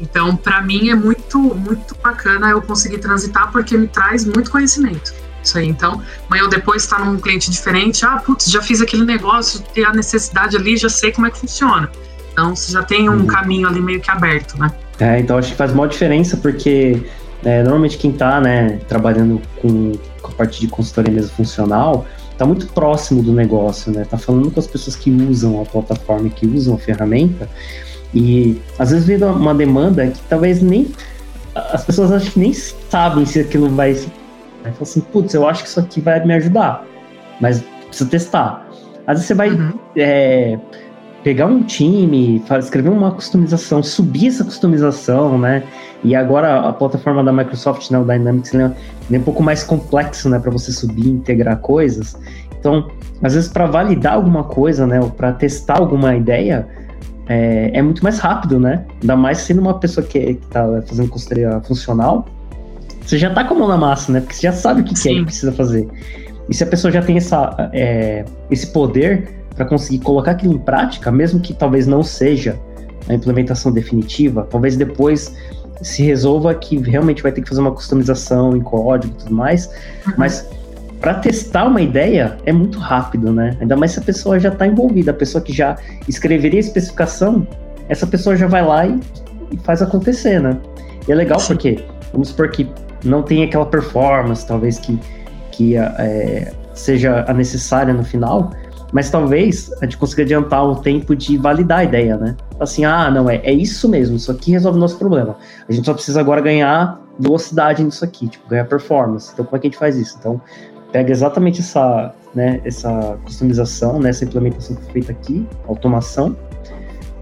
[0.00, 5.12] Então, para mim é muito muito bacana eu conseguir transitar porque me traz muito conhecimento.
[5.42, 5.68] Isso aí.
[5.68, 9.84] Então, amanhã ou depois está num cliente diferente, ah, putz, já fiz aquele negócio, tem
[9.84, 11.90] a necessidade ali, já sei como é que funciona.
[12.32, 13.26] Então, você já tem um uhum.
[13.26, 14.72] caminho ali meio que aberto, né?
[14.98, 17.02] É, então acho que faz maior diferença, porque
[17.44, 22.44] é, normalmente quem está né, trabalhando com, com a parte de consultoria mesmo funcional, está
[22.44, 24.04] muito próximo do negócio, né?
[24.08, 27.48] Tá falando com as pessoas que usam a plataforma, que usam a ferramenta,
[28.12, 30.88] e às vezes vem uma demanda que talvez nem
[31.54, 33.96] as pessoas acho que nem sabem se aquilo vai
[34.64, 36.86] Aí fala assim, putz, eu acho que isso aqui vai me ajudar,
[37.38, 38.66] mas precisa testar.
[39.06, 39.78] Às vezes você vai uhum.
[39.94, 40.58] é,
[41.24, 45.64] pegar um time, escrever uma customização, subir essa customização, né?
[46.04, 48.70] E agora a plataforma da Microsoft, né, o Dynamics, é,
[49.10, 52.14] é um pouco mais complexo, né, para você subir, integrar coisas.
[52.60, 52.90] Então,
[53.22, 56.68] às vezes para validar alguma coisa, né, ou para testar alguma ideia,
[57.26, 58.84] é, é, muito mais rápido, né?
[59.00, 62.26] Ainda mais sendo uma pessoa que, está fazendo consultoria funcional,
[63.00, 64.20] você já tá com a mão na massa, né?
[64.20, 65.88] Porque você já sabe o que, que é que precisa fazer.
[66.50, 70.58] E se a pessoa já tem essa, é, esse poder para conseguir colocar aquilo em
[70.58, 72.58] prática, mesmo que talvez não seja
[73.08, 75.34] a implementação definitiva, talvez depois
[75.82, 79.66] se resolva que realmente vai ter que fazer uma customização em código e tudo mais,
[80.06, 80.14] uhum.
[80.16, 80.48] mas
[81.00, 83.56] para testar uma ideia é muito rápido, né?
[83.60, 85.76] Ainda mais se a pessoa já está envolvida, a pessoa que já
[86.08, 87.46] escreveria a especificação,
[87.88, 88.98] essa pessoa já vai lá e,
[89.52, 90.56] e faz acontecer, né?
[91.06, 91.48] E é legal Sim.
[91.48, 92.66] porque, vamos supor que
[93.04, 94.98] não tem aquela performance, talvez que,
[95.52, 98.50] que é, seja a necessária no final,
[98.94, 102.36] mas talvez a gente consiga adiantar o tempo de validar a ideia, né?
[102.60, 105.36] Assim, ah, não, é, é isso mesmo, isso aqui resolve o nosso problema.
[105.68, 109.32] A gente só precisa agora ganhar velocidade nisso aqui, tipo, ganhar performance.
[109.32, 110.16] Então, como é que a gente faz isso?
[110.20, 110.40] Então,
[110.92, 116.36] pega exatamente essa, né, essa customização, né, essa implementação que foi feita aqui, automação,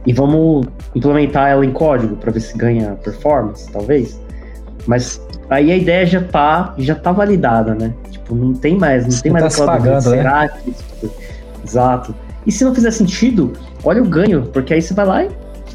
[0.04, 4.20] e vamos implementar ela em código para ver se ganha performance, talvez.
[4.86, 7.94] Mas aí a ideia já tá, já tá validada, né?
[8.10, 10.16] Tipo, não tem mais, não Você tem mais tá aquela pagando, né?
[10.16, 10.74] será que
[11.64, 12.14] Exato.
[12.46, 13.52] E se não fizer sentido,
[13.84, 15.30] olha o ganho, porque aí você vai lá e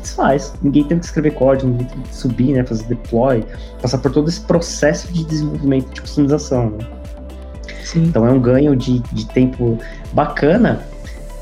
[0.08, 0.54] desfaz.
[0.62, 3.44] Ninguém tem que escrever código, ninguém tem que subir, né, fazer deploy,
[3.82, 6.78] passar por todo esse processo de desenvolvimento de customização, né?
[7.96, 9.78] Então é um ganho de, de tempo
[10.12, 10.82] bacana.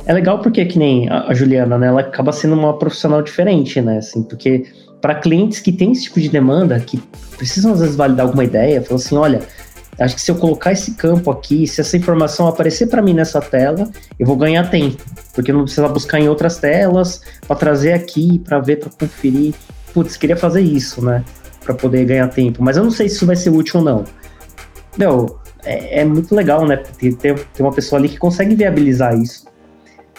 [0.05, 1.87] É legal porque, que nem a, Juliana, né?
[1.87, 3.97] Ela acaba sendo uma profissional diferente, né?
[3.97, 4.65] Assim, porque
[5.01, 7.01] para clientes que têm esse tipo de demanda, que
[7.35, 9.41] precisam às vezes validar alguma ideia, falam assim, olha,
[9.99, 13.41] acho que se eu colocar esse campo aqui, se essa informação aparecer para mim nessa
[13.41, 15.03] tela, eu vou ganhar tempo,
[15.33, 19.53] porque eu não precisa buscar em outras telas para trazer aqui, para ver, para conferir.
[19.93, 21.23] Putz, queria fazer isso, né?
[21.63, 24.03] Para poder ganhar tempo, mas eu não sei se isso vai ser útil ou não.
[24.97, 26.77] Meu, é, é muito legal, né?
[26.77, 29.45] Ter, ter, uma pessoa ali que consegue viabilizar isso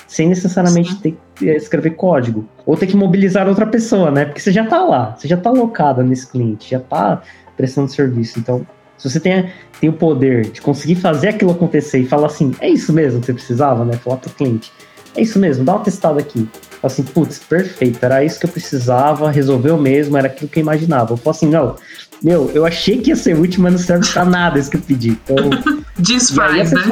[0.07, 2.49] sem necessariamente ter que escrever código.
[2.65, 4.25] Ou ter que mobilizar outra pessoa, né?
[4.25, 7.23] Porque você já tá lá, você já tá alocada nesse cliente, já tá
[7.57, 8.39] prestando serviço.
[8.39, 8.67] Então,
[8.99, 12.69] se você tem, tem o poder de conseguir fazer aquilo acontecer e falar assim, é
[12.69, 13.95] isso mesmo que você precisava, né?
[13.95, 14.73] Falar pro cliente,
[15.15, 16.49] é isso mesmo, dá uma testada aqui.
[16.83, 21.15] Assim, putz, perfeito, era isso que eu precisava, resolveu mesmo, era aquilo que eu imaginava.
[21.15, 21.77] Eu falo assim, não,
[22.23, 24.83] meu, eu achei que ia ser útil, mas não serve pra nada isso que eu
[24.83, 25.19] pedi.
[25.25, 25.51] Então,
[25.99, 26.83] desfaz, né?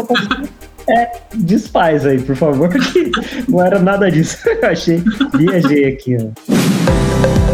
[0.89, 3.11] É, desfaz aí, por favor, que
[3.49, 4.39] não era nada disso.
[4.61, 5.03] Eu achei,
[5.35, 7.54] viajei aqui, ó.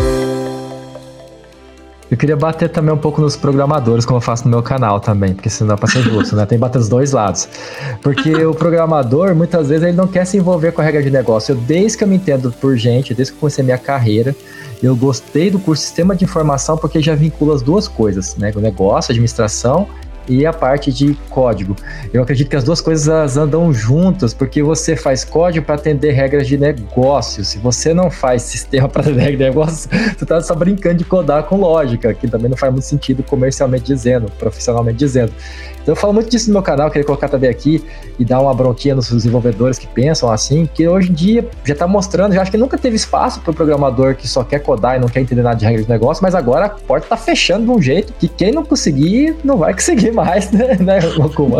[2.11, 5.33] Eu queria bater também um pouco nos programadores, como eu faço no meu canal também,
[5.33, 6.45] porque senão dá pra ser justo, né?
[6.45, 7.47] Tem que bater dos dois lados.
[8.01, 11.53] Porque o programador, muitas vezes, ele não quer se envolver com a regra de negócio.
[11.53, 14.35] Eu, desde que eu me entendo por gente, desde que eu comecei minha carreira,
[14.83, 18.51] eu gostei do curso Sistema de Informação porque já vincula as duas coisas, né?
[18.53, 19.87] O negócio, a administração
[20.27, 21.75] e a parte de código.
[22.13, 26.47] Eu acredito que as duas coisas andam juntas, porque você faz código para atender regras
[26.47, 27.43] de negócio.
[27.43, 31.05] Se você não faz sistema para atender regras de negócio, você está só brincando de
[31.05, 35.33] codar com lógica, que também não faz muito sentido comercialmente dizendo, profissionalmente dizendo.
[35.81, 37.83] Então eu falo muito disso no meu canal, queria colocar também aqui
[38.19, 41.87] e dar uma bronquinha nos desenvolvedores que pensam assim, que hoje em dia já está
[41.87, 44.99] mostrando, já acho que nunca teve espaço para o programador que só quer codar e
[44.99, 47.71] não quer entender nada de regras de negócio, mas agora a porta está fechando de
[47.71, 50.99] um jeito que quem não conseguir não vai conseguir mais, né, né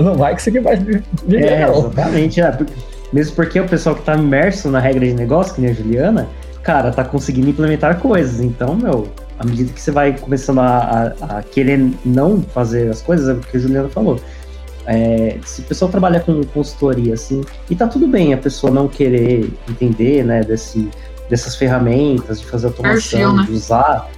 [0.04, 1.04] Não vai conseguir mais viver,
[1.44, 1.80] é, não.
[1.80, 2.58] Exatamente, é,
[3.12, 6.28] mesmo porque o pessoal que está imerso na regra de negócio, que nem a Juliana,
[6.64, 8.40] cara, tá conseguindo implementar coisas.
[8.40, 9.08] Então, meu,
[9.42, 13.34] à medida que você vai começando a, a, a querer não fazer as coisas, é
[13.34, 14.20] o que a Juliana falou.
[14.86, 18.88] É, se o pessoal trabalha com consultoria, assim, e tá tudo bem a pessoa não
[18.88, 20.90] querer entender, né, desse,
[21.30, 23.44] dessas ferramentas, de fazer automação, Perfil, né?
[23.46, 24.10] de usar,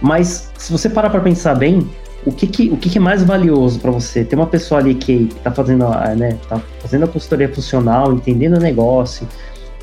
[0.00, 1.88] mas se você parar para pensar bem,
[2.24, 4.24] o que, que, o que, que é mais valioso para você?
[4.24, 8.60] Ter uma pessoa ali que está fazendo, né, tá fazendo a consultoria funcional, entendendo o
[8.60, 9.28] negócio,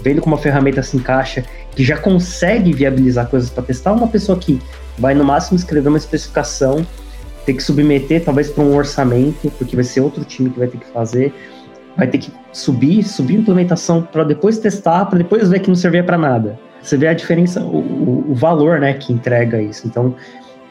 [0.04, 1.44] vendo como a ferramenta se encaixa,
[1.76, 4.60] que já consegue viabilizar coisas para testar, uma pessoa que
[4.98, 6.86] vai no máximo escrever uma especificação,
[7.46, 10.78] ter que submeter talvez para um orçamento, porque vai ser outro time que vai ter
[10.78, 11.34] que fazer,
[11.98, 16.04] vai ter que subir, subir implementação para depois testar, para depois ver que não servia
[16.04, 16.60] para nada.
[16.82, 19.88] Você vê a diferença, o, o, valor, né, que entrega isso.
[19.88, 20.16] Então,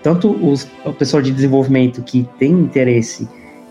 [0.02, 3.28] tanto os, o pessoal de desenvolvimento que tem interesse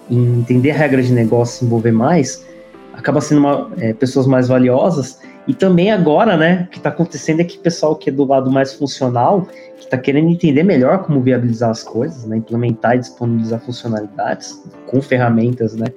[0.09, 2.45] em entender a regra de negócio, se envolver mais,
[2.93, 5.19] acaba sendo uma, é, pessoas mais valiosas
[5.49, 8.23] e também agora, né, o que está acontecendo é que o pessoal que é do
[8.23, 9.47] lado mais funcional,
[9.79, 15.01] que está querendo entender melhor como viabilizar as coisas, né, implementar e disponibilizar funcionalidades com
[15.01, 15.87] ferramentas, né,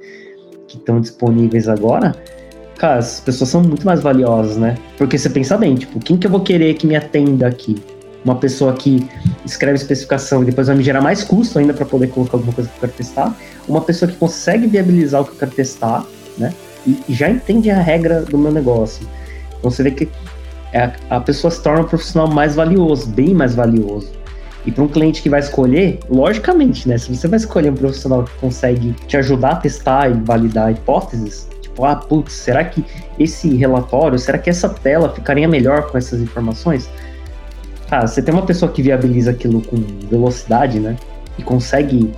[0.67, 2.15] que estão disponíveis agora,
[2.79, 4.75] cara, as pessoas são muito mais valiosas, né?
[4.97, 7.77] Porque você pensa bem, tipo, quem que eu vou querer que me atenda aqui?
[8.25, 9.07] Uma pessoa que
[9.45, 12.71] escreve especificação e depois vai me gerar mais custo ainda para poder colocar alguma coisa
[12.71, 13.37] que eu quero testar.
[13.69, 16.07] Uma pessoa que consegue viabilizar o que eu quero testar,
[16.39, 16.55] né?
[16.87, 19.07] E já entende a regra do meu negócio.
[19.63, 20.09] Você vê que
[20.73, 24.11] é a, pessoa se torna um profissional mais valioso, bem mais valioso.
[24.65, 26.97] E para um cliente que vai escolher, logicamente, né?
[26.97, 31.49] Se você vai escolher um profissional que consegue te ajudar a testar e validar hipóteses,
[31.61, 32.85] tipo, ah, putz, será que
[33.19, 36.89] esse relatório, será que essa tela ficaria melhor com essas informações?
[37.91, 39.77] Cara, você tem uma pessoa que viabiliza aquilo com
[40.09, 40.97] velocidade, né?
[41.37, 42.13] E consegue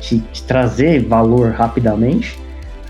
[0.00, 2.38] te, te trazer valor rapidamente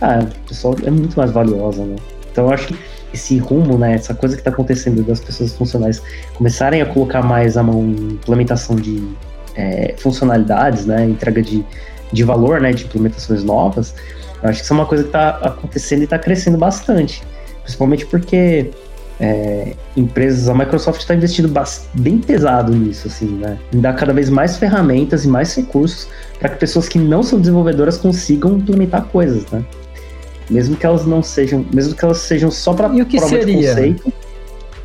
[0.00, 1.96] ah, o pessoal é muito mais valiosa, né?
[2.30, 2.78] Então eu acho que
[3.12, 6.02] esse rumo, né, essa coisa que está acontecendo das pessoas funcionais
[6.34, 9.02] começarem a colocar mais a mão em implementação de
[9.56, 11.64] é, funcionalidades, né, entrega de,
[12.12, 13.94] de valor, né, de implementações novas,
[14.42, 17.22] eu acho que isso é uma coisa que está acontecendo e está crescendo bastante,
[17.62, 18.70] principalmente porque
[19.20, 21.52] é, empresas, a Microsoft está investindo
[21.94, 26.50] bem pesado nisso, assim, né, em dar cada vez mais ferramentas e mais recursos para
[26.50, 29.64] que pessoas que não são desenvolvedoras consigam implementar coisas, né.
[30.51, 33.44] Mesmo que elas não sejam, mesmo que elas sejam só para prova seria?
[33.44, 34.12] de conceito.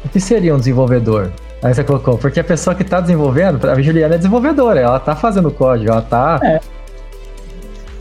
[0.03, 1.31] O que seria um desenvolvedor?
[1.61, 5.15] Aí você colocou, porque a pessoa que está desenvolvendo, a Juliana é desenvolvedora, ela está
[5.15, 6.59] fazendo código, ela está é.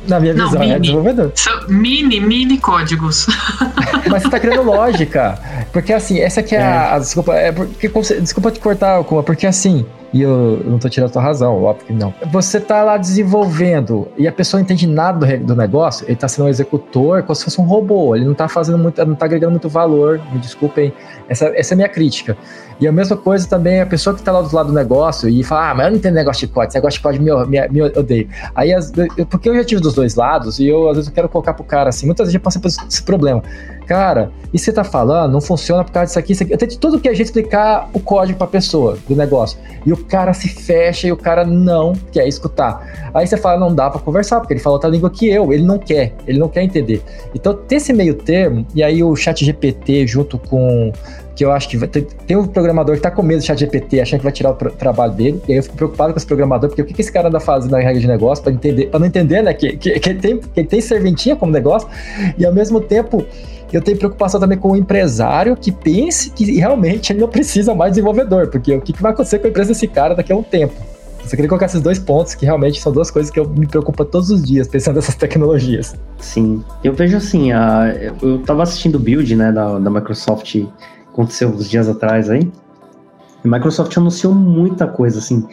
[0.08, 1.32] Na minha não, visão, é mini, é desenvolvedor.
[1.36, 3.26] São mini, mini códigos.
[4.10, 5.38] Mas você tá criando lógica.
[5.72, 6.62] Porque assim, essa aqui é, é.
[6.62, 7.88] A, a, Desculpa, é porque,
[8.20, 11.86] desculpa te cortar, porque assim, e eu, eu não tô tirando a tua razão, óbvio
[11.86, 12.12] que não.
[12.30, 16.28] Você tá lá desenvolvendo e a pessoa não entende nada do, do negócio, ele tá
[16.28, 18.14] sendo um executor como se fosse um robô.
[18.14, 20.20] Ele não tá fazendo muito, não tá agregando muito valor.
[20.32, 20.92] Me desculpem,
[21.28, 22.36] essa, essa é a minha crítica.
[22.78, 25.42] E a mesma coisa também a pessoa que tá lá do lado do negócio e
[25.42, 27.68] fala, ah, mas eu não entendo negócio de código, esse negócio de código me, me,
[27.68, 28.28] me odeio.
[28.54, 28.92] Aí, as,
[29.30, 31.64] porque eu já tive dos dois lados e eu às vezes eu quero colocar pro
[31.64, 33.42] cara assim, muitas vezes eu passei por esse problema
[33.86, 36.52] cara, e você tá falando, não funciona por causa disso aqui, isso aqui.
[36.52, 39.58] Eu tenho tudo que a gente explicar o código pra pessoa do negócio.
[39.84, 43.10] E o cara se fecha e o cara não quer escutar.
[43.14, 45.64] Aí você fala, não dá pra conversar, porque ele fala outra língua que eu, ele
[45.64, 47.02] não quer, ele não quer entender.
[47.34, 50.92] Então, ter esse meio termo, e aí o chat GPT junto com
[51.34, 54.00] que eu acho que ter, tem um programador que tá com medo do chat GPT,
[54.00, 56.68] achando que vai tirar o trabalho dele, e aí eu fico preocupado com esse programador,
[56.68, 59.00] porque o que, que esse cara anda fazendo na regra de negócio para entender, para
[59.00, 61.88] não entender, né, que, que, que, ele tem, que ele tem serventinha como negócio,
[62.36, 63.24] e ao mesmo tempo
[63.76, 67.92] eu tenho preocupação também com o empresário que pense que realmente ele não precisa mais
[67.92, 70.42] de desenvolvedor, porque o que, vai acontecer com a empresa desse cara daqui a um
[70.42, 70.74] tempo?
[71.22, 74.04] Eu queria colocar esses dois pontos, que realmente são duas coisas que eu me preocupo
[74.04, 75.94] todos os dias, pensando nessas tecnologias.
[76.18, 80.56] Sim, eu vejo assim, a, eu estava assistindo o build, né, da, da Microsoft,
[81.08, 82.50] aconteceu uns dias atrás aí,
[83.44, 85.46] a Microsoft anunciou muita coisa, assim,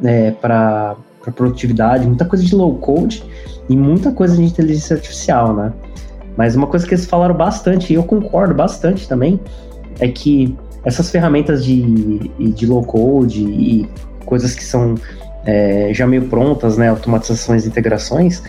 [0.00, 0.96] né, para
[1.34, 3.24] produtividade, muita coisa de low code
[3.68, 5.72] e muita coisa de inteligência artificial, né?
[6.36, 9.38] Mas uma coisa que eles falaram bastante, e eu concordo bastante também,
[10.00, 13.88] é que essas ferramentas de, de low code e
[14.26, 14.96] coisas que são
[15.46, 18.42] é, já meio prontas, né, automatizações integrações,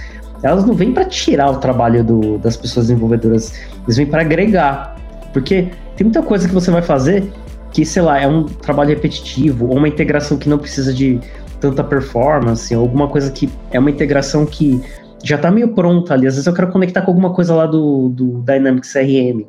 [0.43, 4.95] elas não vêm para tirar o trabalho do, das pessoas desenvolvedoras, eles vêm para agregar.
[5.33, 7.31] Porque tem muita coisa que você vai fazer
[7.71, 11.19] que, sei lá, é um trabalho repetitivo, ou uma integração que não precisa de
[11.59, 14.81] tanta performance, ou alguma coisa que é uma integração que
[15.25, 16.27] já está meio pronta ali.
[16.27, 19.43] Às vezes eu quero conectar com alguma coisa lá do, do Dynamics CRM.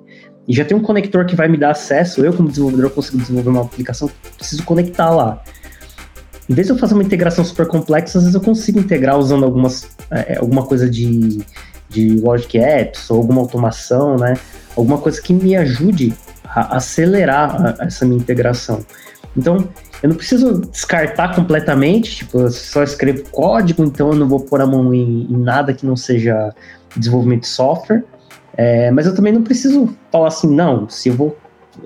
[0.49, 2.25] E já tem um conector que vai me dar acesso.
[2.25, 5.43] Eu, como desenvolvedor, consigo desenvolver uma aplicação, preciso conectar lá.
[6.49, 9.45] Em vez de eu fazer uma integração super complexa, às vezes eu consigo integrar usando
[9.45, 11.43] algumas, é, alguma coisa de,
[11.91, 14.35] de Logic Apps ou alguma automação, né?
[14.77, 16.15] Alguma coisa que me ajude
[16.45, 18.81] a acelerar a, essa minha integração.
[19.37, 19.69] Então,
[20.03, 24.61] eu não preciso descartar completamente, tipo, eu só escrevo código, então eu não vou pôr
[24.61, 26.55] a mão em, em nada que não seja
[26.97, 28.05] desenvolvimento de software.
[28.57, 31.37] É, mas eu também não preciso falar assim, não, se eu vou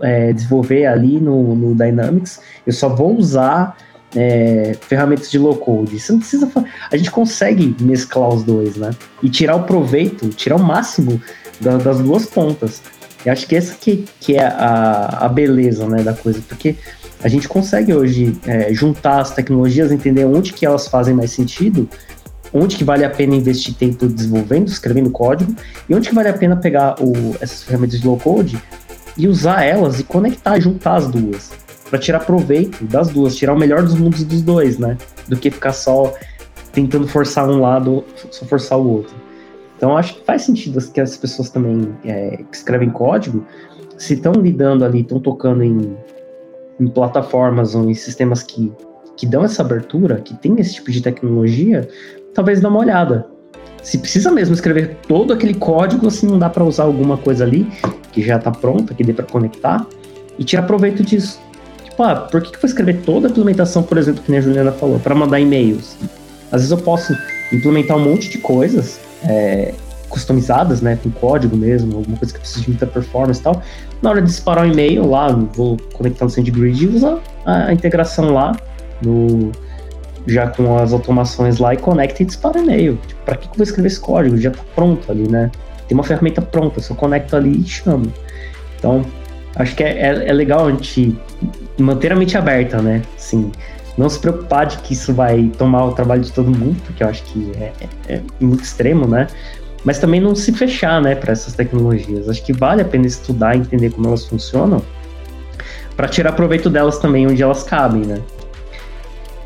[0.01, 3.77] é, desenvolver ali no, no, Dynamics, eu só vou usar
[4.15, 5.99] é, ferramentas de low code.
[5.99, 6.51] Você não precisa.
[6.91, 8.91] A gente consegue mesclar os dois, né?
[9.23, 11.21] E tirar o proveito, tirar o máximo
[11.61, 12.83] da, das duas pontas.
[13.25, 16.77] Eu acho que essa que, que é a, a beleza né, da coisa, porque
[17.23, 21.89] a gente consegue hoje é, juntar as tecnologias, entender onde que elas fazem mais sentido,
[22.53, 25.55] onde que vale a pena investir tempo desenvolvendo, escrevendo código,
[25.89, 28.61] e onde que vale a pena pegar o, essas ferramentas de low code
[29.17, 31.53] e usar elas e conectar, juntar as duas,
[31.89, 34.97] para tirar proveito das duas, tirar o melhor dos mundos dos dois, né?
[35.29, 36.15] Do que ficar só
[36.73, 39.15] tentando forçar um lado, só forçar o outro.
[39.77, 43.45] Então acho que faz sentido que as pessoas também é, que escrevem código,
[43.99, 45.97] se estão lidando ali, estão tocando em
[46.81, 48.73] em plataformas ou em sistemas que,
[49.17, 51.87] que dão essa abertura, que tem esse tipo de tecnologia,
[52.35, 53.27] talvez dá uma olhada.
[53.83, 57.67] Se precisa mesmo escrever todo aquele código, assim não dá para usar alguma coisa ali
[58.13, 59.87] que já está pronta, que dê para conectar
[60.39, 61.41] e tirar proveito disso.
[61.85, 64.41] Tipo, ah, por que, que eu vou escrever toda a implementação, por exemplo, que a
[64.41, 65.97] Juliana falou, para mandar e-mails?
[66.51, 67.15] Às vezes eu posso
[67.53, 69.75] implementar um monte de coisas, é,
[70.11, 73.63] customizadas, né, com código mesmo, alguma coisa que precisa de muita performance e tal.
[74.03, 78.35] Na hora de disparar um e-mail lá, vou conectar no SendGrid e usar a integração
[78.35, 78.55] lá
[79.01, 79.51] no
[80.27, 82.99] já com as automações lá e conecta e dispara e-mail.
[83.07, 84.37] Tipo, para que eu vou escrever esse código?
[84.37, 85.51] Já tá pronto ali, né?
[85.89, 88.13] Tem uma ferramenta pronta, só conecto ali e chamo.
[88.79, 89.05] Então,
[89.57, 91.17] acho que é, é, é legal a gente
[91.79, 93.03] manter a mente aberta, né?
[93.17, 93.51] Assim,
[93.97, 97.09] não se preocupar de que isso vai tomar o trabalho de todo mundo, porque eu
[97.09, 97.73] acho que é,
[98.09, 99.27] é, é muito extremo, né?
[99.85, 102.29] Mas também não se fechar, né, para essas tecnologias.
[102.29, 104.83] Acho que vale a pena estudar, entender como elas funcionam,
[105.97, 108.21] para tirar proveito delas também onde elas cabem, né?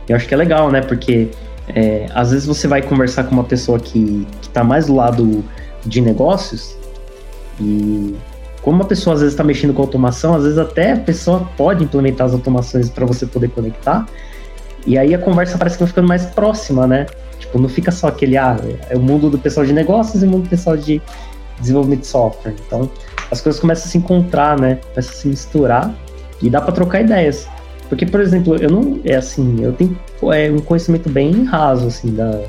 [0.08, 1.30] Eu acho que é legal, né, porque
[1.68, 5.44] é, às vezes você vai conversar com uma pessoa que, está mais do lado
[5.84, 6.76] de negócios
[7.60, 8.14] e
[8.62, 11.82] como a pessoa às vezes está mexendo com automação, às vezes até a pessoa pode
[11.82, 14.06] implementar as automações para você poder conectar.
[14.86, 17.06] E aí a conversa parece que vai ficando mais próxima, né?
[17.38, 18.56] Tipo, não fica só aquele, ah,
[18.88, 21.00] é o mundo do pessoal de negócios e o mundo do pessoal de
[21.60, 22.54] desenvolvimento de software.
[22.66, 22.90] Então,
[23.30, 24.78] as coisas começam a se encontrar, né?
[24.90, 25.94] Começam a se misturar
[26.42, 27.48] e dá para trocar ideias.
[27.88, 29.00] Porque, por exemplo, eu não.
[29.04, 29.98] É assim, eu tenho
[30.32, 32.40] é, um conhecimento bem raso, assim, da,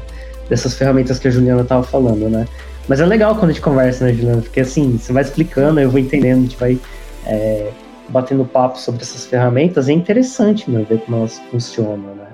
[0.50, 2.48] dessas ferramentas que a Juliana estava falando, né?
[2.88, 4.42] Mas é legal quando a gente conversa, né, Juliana?
[4.42, 6.80] Porque assim, você vai explicando, eu vou entendendo, a gente vai
[7.26, 7.70] é,
[8.10, 9.90] batendo papo sobre essas ferramentas.
[9.90, 12.25] É interessante, né, ver como elas funcionam, né?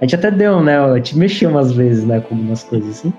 [0.00, 0.78] A gente até deu, né?
[0.78, 3.12] A gente mexeu umas vezes, né, com algumas coisas assim.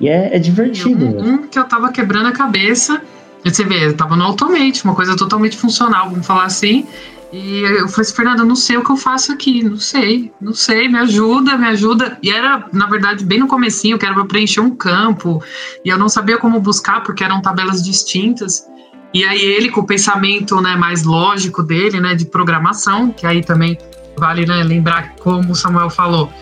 [0.00, 1.04] E é, é divertido.
[1.04, 3.00] Um, um, que eu tava quebrando a cabeça.
[3.44, 6.86] Você vê, eu tava no Automate, uma coisa totalmente funcional, vamos falar assim.
[7.32, 10.54] E eu falei assim, Fernanda, não sei o que eu faço aqui, não sei, não
[10.54, 12.18] sei, me ajuda, me ajuda.
[12.22, 15.42] E era, na verdade, bem no comecinho, que era para preencher um campo,
[15.84, 18.66] e eu não sabia como buscar, porque eram tabelas distintas.
[19.12, 23.42] E aí ele, com o pensamento né, mais lógico dele, né, de programação, que aí
[23.42, 23.76] também
[24.16, 26.32] vale né, lembrar, como o Samuel falou,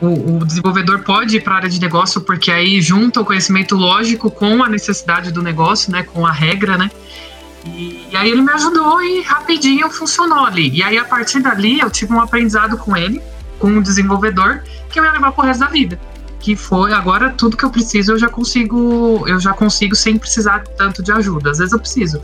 [0.00, 3.76] o, o desenvolvedor pode ir para a área de negócio, porque aí junta o conhecimento
[3.76, 6.90] lógico com a necessidade do negócio, né, com a regra, né,
[7.64, 10.70] e, e, aí ele me ajudou e rapidinho funcionou ali.
[10.70, 13.22] E aí a partir dali eu tive um aprendizado com ele,
[13.58, 15.98] com um desenvolvedor, que eu ia levar pro resto da vida.
[16.38, 20.64] Que foi agora tudo que eu preciso eu já consigo, eu já consigo sem precisar
[20.76, 21.50] tanto de ajuda.
[21.50, 22.20] Às vezes eu preciso,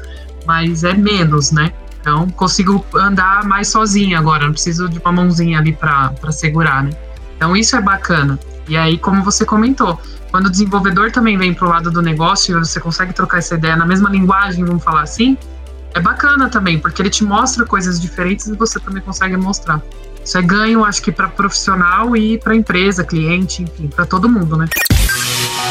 [0.47, 1.73] mas é menos, né?
[2.11, 6.91] Então consigo andar mais sozinha agora, não preciso de uma mãozinha ali para segurar, né?
[7.37, 8.37] Então isso é bacana.
[8.67, 12.57] E aí, como você comentou, quando o desenvolvedor também vem para o lado do negócio
[12.57, 15.39] e você consegue trocar essa ideia na mesma linguagem, vamos falar assim,
[15.95, 19.81] é bacana também, porque ele te mostra coisas diferentes e você também consegue mostrar.
[20.25, 24.57] Isso é ganho, acho que para profissional e para empresa, cliente, enfim, para todo mundo,
[24.57, 24.67] né?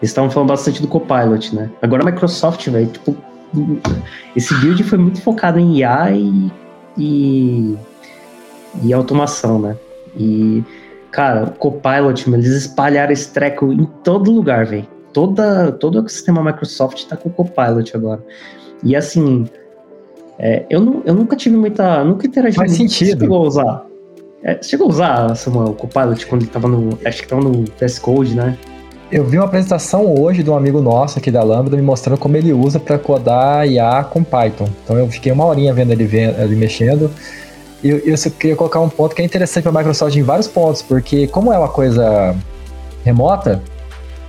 [0.00, 1.70] Eles estavam falando bastante do Copilot, né?
[1.82, 3.16] Agora a Microsoft, velho, tipo,
[4.36, 6.52] esse build foi muito focado em IA e,
[6.96, 7.76] e,
[8.82, 9.76] e automação, né?
[10.16, 10.62] E,
[11.10, 14.86] cara, o Copilot, eles espalharam esse treco em todo lugar, velho.
[15.12, 18.22] Toda, todo o ecossistema Microsoft tá com o Copilot agora.
[18.84, 19.46] E assim,
[20.38, 22.04] é, eu, não, eu nunca tive muita.
[22.04, 22.92] Nunca interagi Faz muito.
[22.92, 23.18] sentido.
[23.18, 23.86] Você chegou a usar?
[24.44, 26.96] É, você chegou a usar, Samuel, o Copilot quando ele tava no.
[27.04, 28.56] Acho que tava no VS Code, né?
[29.10, 32.36] Eu vi uma apresentação hoje de um amigo nosso aqui da Lambda me mostrando como
[32.36, 34.68] ele usa para codar IA com Python.
[34.84, 37.10] Então eu fiquei uma horinha vendo ele, ele mexendo.
[37.82, 40.46] E eu, eu queria colocar um ponto que é interessante para a Microsoft em vários
[40.46, 42.36] pontos, porque como é uma coisa
[43.02, 43.62] remota,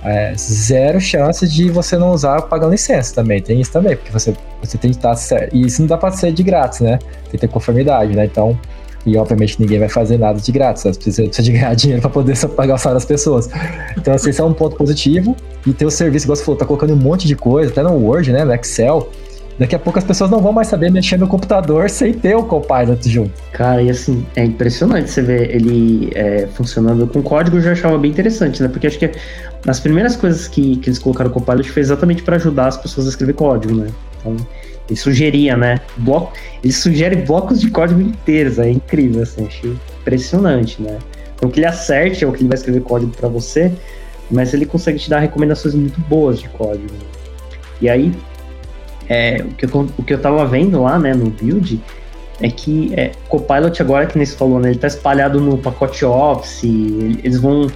[0.02, 3.42] é, zero chance de você não usar pagando licença também.
[3.42, 5.54] Tem isso também, porque você, você tem que estar certo.
[5.54, 6.98] E isso não dá para ser de grátis, né?
[7.24, 8.24] Tem que ter conformidade, né?
[8.24, 8.58] Então,
[9.06, 12.10] e obviamente ninguém vai fazer nada de grátis, você precisa, precisa de ganhar dinheiro para
[12.10, 13.48] poder pagar o salário das pessoas.
[13.96, 15.36] Então, assim, esse é um ponto positivo.
[15.66, 17.92] E ter o serviço, igual você falou, tá colocando um monte de coisa, até no
[17.92, 19.10] Word, né, no Excel.
[19.58, 22.42] Daqui a pouco as pessoas não vão mais saber mexer no computador sem ter o
[22.42, 23.30] Copilot junto.
[23.52, 27.98] Cara, e assim, é impressionante você ver ele é, funcionando com código, eu já achava
[27.98, 28.68] bem interessante, né?
[28.68, 29.10] Porque acho que
[29.66, 33.06] nas primeiras coisas que, que eles colocaram o Copilot foi exatamente para ajudar as pessoas
[33.06, 33.88] a escrever código, né?
[34.18, 34.36] Então,
[34.90, 35.80] ele sugeria, né?
[35.96, 36.32] Bloco,
[36.62, 40.98] ele sugere blocos de código inteiros, é incrível, assim, achei impressionante, né?
[41.36, 43.72] Então que ele acerte é o que ele vai escrever código para você,
[44.30, 46.92] mas ele consegue te dar recomendações muito boas de código.
[47.80, 48.12] E aí,
[49.08, 51.80] é, o, que eu, o que eu tava vendo lá, né, no build,
[52.40, 56.04] é que é, Copilot agora, que nem você falou, né, ele tá espalhado no pacote
[56.04, 57.68] Office, eles vão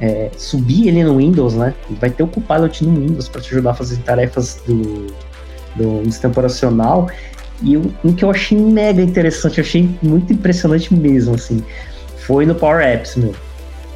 [0.00, 1.74] é, subir ele no Windows, né?
[2.00, 5.06] Vai ter o Copilot no Windows para te ajudar a fazer tarefas do,
[5.76, 7.08] do sistema operacional.
[7.62, 11.62] E um que eu achei mega interessante, eu achei muito impressionante mesmo, assim,
[12.26, 13.34] foi no Power Apps, meu.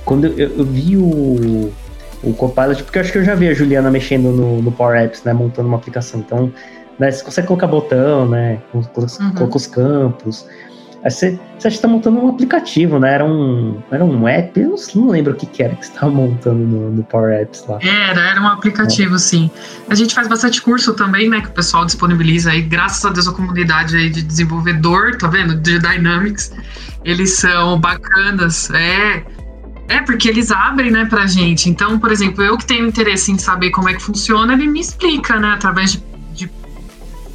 [0.05, 1.73] Quando eu, eu vi o,
[2.23, 5.01] o Copilot, porque eu acho que eu já vi a Juliana mexendo no, no Power
[5.01, 6.21] Apps, né, montando uma aplicação.
[6.21, 6.53] Então,
[6.99, 8.61] né, você consegue colocar botão, né,
[8.93, 9.51] coloca, uhum.
[9.55, 10.47] os campos.
[11.05, 13.13] Aí você, você está montando um aplicativo, né?
[13.13, 16.11] Era um, era um app, eu não, lembro o que, que era que você estava
[16.11, 17.79] montando no, no, Power Apps lá.
[17.83, 19.19] Era, era um aplicativo, é.
[19.19, 19.51] sim.
[19.91, 21.43] A gente faz bastante curso também, né?
[21.43, 25.55] Que o pessoal disponibiliza aí, graças a Deus, a comunidade aí de desenvolvedor, tá vendo?
[25.57, 26.53] De Dynamics.
[27.05, 29.23] Eles são bacanas, é.
[29.89, 31.69] É, porque eles abrem, né, pra gente.
[31.69, 34.81] Então, por exemplo, eu que tenho interesse em saber como é que funciona, ele me
[34.81, 36.03] explica, né, através de,
[36.33, 36.51] de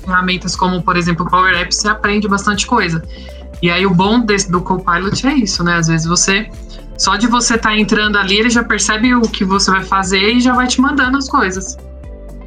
[0.04, 3.08] ferramentas como, por exemplo, o Power Apps, você aprende bastante coisa.
[3.62, 5.76] E aí o bom desse, do Copilot é isso, né?
[5.76, 6.50] Às vezes você.
[6.98, 10.34] Só de você estar tá entrando ali, ele já percebe o que você vai fazer
[10.34, 11.78] e já vai te mandando as coisas.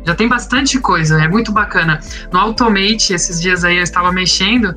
[0.04, 2.00] Já tem bastante coisa, é muito bacana.
[2.32, 4.74] No Automate, esses dias aí eu estava mexendo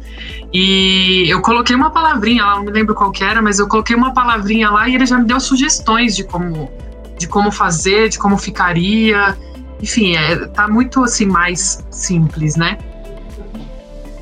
[0.54, 3.96] e eu coloquei uma palavrinha lá, não me lembro qual que era, mas eu coloquei
[3.96, 6.72] uma palavrinha lá e ele já me deu sugestões de como,
[7.18, 9.36] de como fazer, de como ficaria.
[9.82, 12.78] Enfim, é, tá muito assim mais simples, né?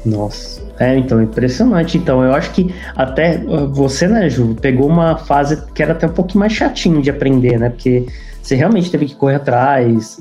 [0.06, 0.63] Nossa.
[0.80, 1.98] É, então, impressionante.
[1.98, 6.08] Então, eu acho que até uh, você, né, Ju, pegou uma fase que era até
[6.08, 7.70] um pouquinho mais chatinho de aprender, né?
[7.70, 8.06] Porque
[8.42, 10.18] você realmente teve que correr atrás,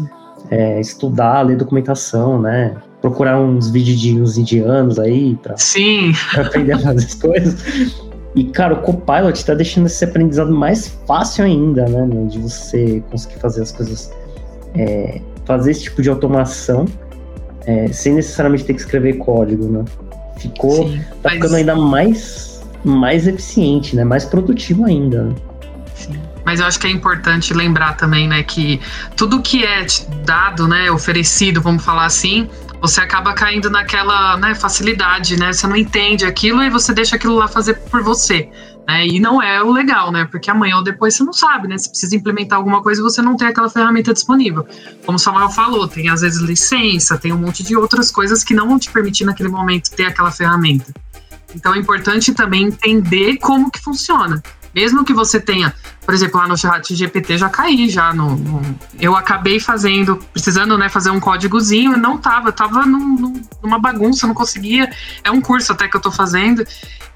[0.51, 2.77] é, estudar, ler documentação, né?
[3.01, 6.13] Procurar uns vídeos de uns indianos aí pra, Sim.
[6.33, 7.95] pra aprender a fazer as coisas.
[8.35, 12.27] E, cara, o Copilot tá deixando esse aprendizado mais fácil ainda, né?
[12.29, 14.13] De você conseguir fazer as coisas,
[14.75, 16.87] é, fazer esse tipo de automação
[17.67, 19.85] é, sem necessariamente ter que escrever código, né?
[20.43, 21.33] Ficou Sim, tá mas...
[21.35, 22.53] ficando ainda mais
[22.85, 24.05] mais eficiente, né?
[24.05, 25.35] Mais produtivo ainda.
[25.95, 26.21] Sim.
[26.45, 28.81] Mas eu acho que é importante lembrar também, né, que
[29.17, 29.87] tudo que é
[30.25, 32.49] dado, né, oferecido, vamos falar assim,
[32.81, 35.53] você acaba caindo naquela né, facilidade, né?
[35.53, 38.49] Você não entende aquilo e você deixa aquilo lá fazer por você.
[38.87, 39.07] Né?
[39.07, 40.27] E não é o legal, né?
[40.31, 41.79] Porque amanhã ou depois você não sabe, né?
[41.79, 44.67] Você precisa implementar alguma coisa e você não tem aquela ferramenta disponível.
[45.05, 48.55] Como o Samuel falou, tem às vezes licença, tem um monte de outras coisas que
[48.55, 50.93] não vão te permitir naquele momento ter aquela ferramenta.
[51.55, 54.43] Então é importante também entender como que funciona.
[54.75, 58.79] Mesmo que você tenha, por exemplo, lá no chat GPT já caí já no, no,
[58.99, 64.35] eu acabei fazendo, precisando, né, fazer um códigozinho, não tava, tava num, numa bagunça, não
[64.35, 64.91] conseguia.
[65.23, 66.67] É um curso até que eu tô fazendo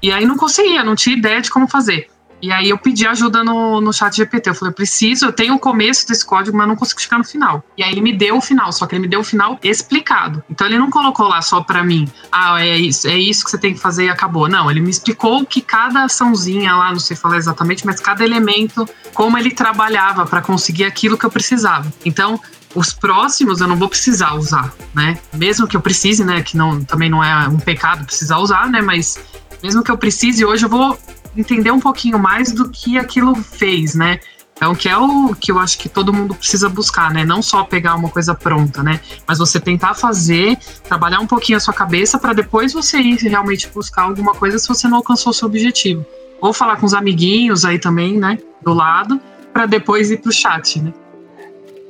[0.01, 2.09] e aí não conseguia, não tinha ideia de como fazer.
[2.41, 4.49] E aí eu pedi ajuda no, no chat GPT.
[4.49, 7.23] Eu falei, eu preciso, eu tenho o começo desse código, mas não consigo chegar no
[7.23, 7.63] final.
[7.77, 10.43] E aí ele me deu o final, só que ele me deu o final explicado.
[10.49, 13.57] Então ele não colocou lá só para mim, ah, é isso, é isso que você
[13.57, 14.47] tem que fazer e acabou.
[14.47, 18.87] Não, ele me explicou que cada açãozinha lá, não sei falar exatamente, mas cada elemento,
[19.13, 21.91] como ele trabalhava para conseguir aquilo que eu precisava.
[22.05, 22.39] Então,
[22.75, 25.17] os próximos eu não vou precisar usar, né?
[25.33, 26.41] Mesmo que eu precise, né?
[26.43, 28.81] Que não, também não é um pecado precisar usar, né?
[28.81, 29.17] Mas
[29.63, 30.97] mesmo que eu precise, hoje eu vou
[31.37, 34.19] entender um pouquinho mais do que aquilo fez, né?
[34.57, 37.23] Então, que é o que eu acho que todo mundo precisa buscar, né?
[37.23, 38.99] Não só pegar uma coisa pronta, né?
[39.27, 43.69] Mas você tentar fazer, trabalhar um pouquinho a sua cabeça para depois você ir realmente
[43.69, 46.03] buscar alguma coisa se você não alcançou o seu objetivo.
[46.41, 48.39] Ou falar com os amiguinhos aí também, né?
[48.63, 49.21] Do lado,
[49.53, 50.91] para depois ir para o chat, né?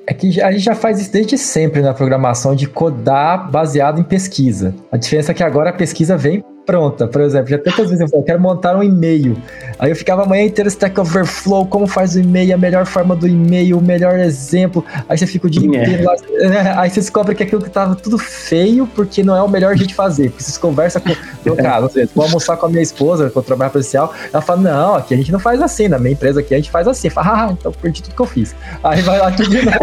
[0.06, 4.04] É que a gente já faz isso desde sempre na programação de codar baseado em
[4.04, 4.76] pesquisa.
[4.92, 7.08] A diferença é que agora a pesquisa vem pronta.
[7.08, 9.38] Por exemplo, já tantas vezes eu falei, eu quero montar um e-mail.
[9.80, 13.16] Aí eu ficava a manhã inteira Stack Overflow, como faz o e-mail, a melhor forma
[13.16, 14.84] do e-mail, o melhor exemplo.
[15.08, 15.84] Aí você fica o dia é.
[15.84, 16.16] inteiro lá.
[16.50, 16.74] Né?
[16.78, 19.90] Aí você descobre que aquilo que tava tudo feio, porque não é o melhor jeito
[19.90, 20.30] de fazer.
[20.30, 21.16] Porque você conversa com.
[21.46, 24.14] No caso, vou almoçar com a minha esposa, com o trabalho policial.
[24.34, 25.88] Ela fala: Não, aqui a gente não faz assim.
[25.88, 27.10] Na minha empresa aqui a gente faz assim.
[27.10, 28.54] Fala, ah, então perdi tudo que eu fiz.
[28.84, 29.78] Aí vai lá tudo de novo.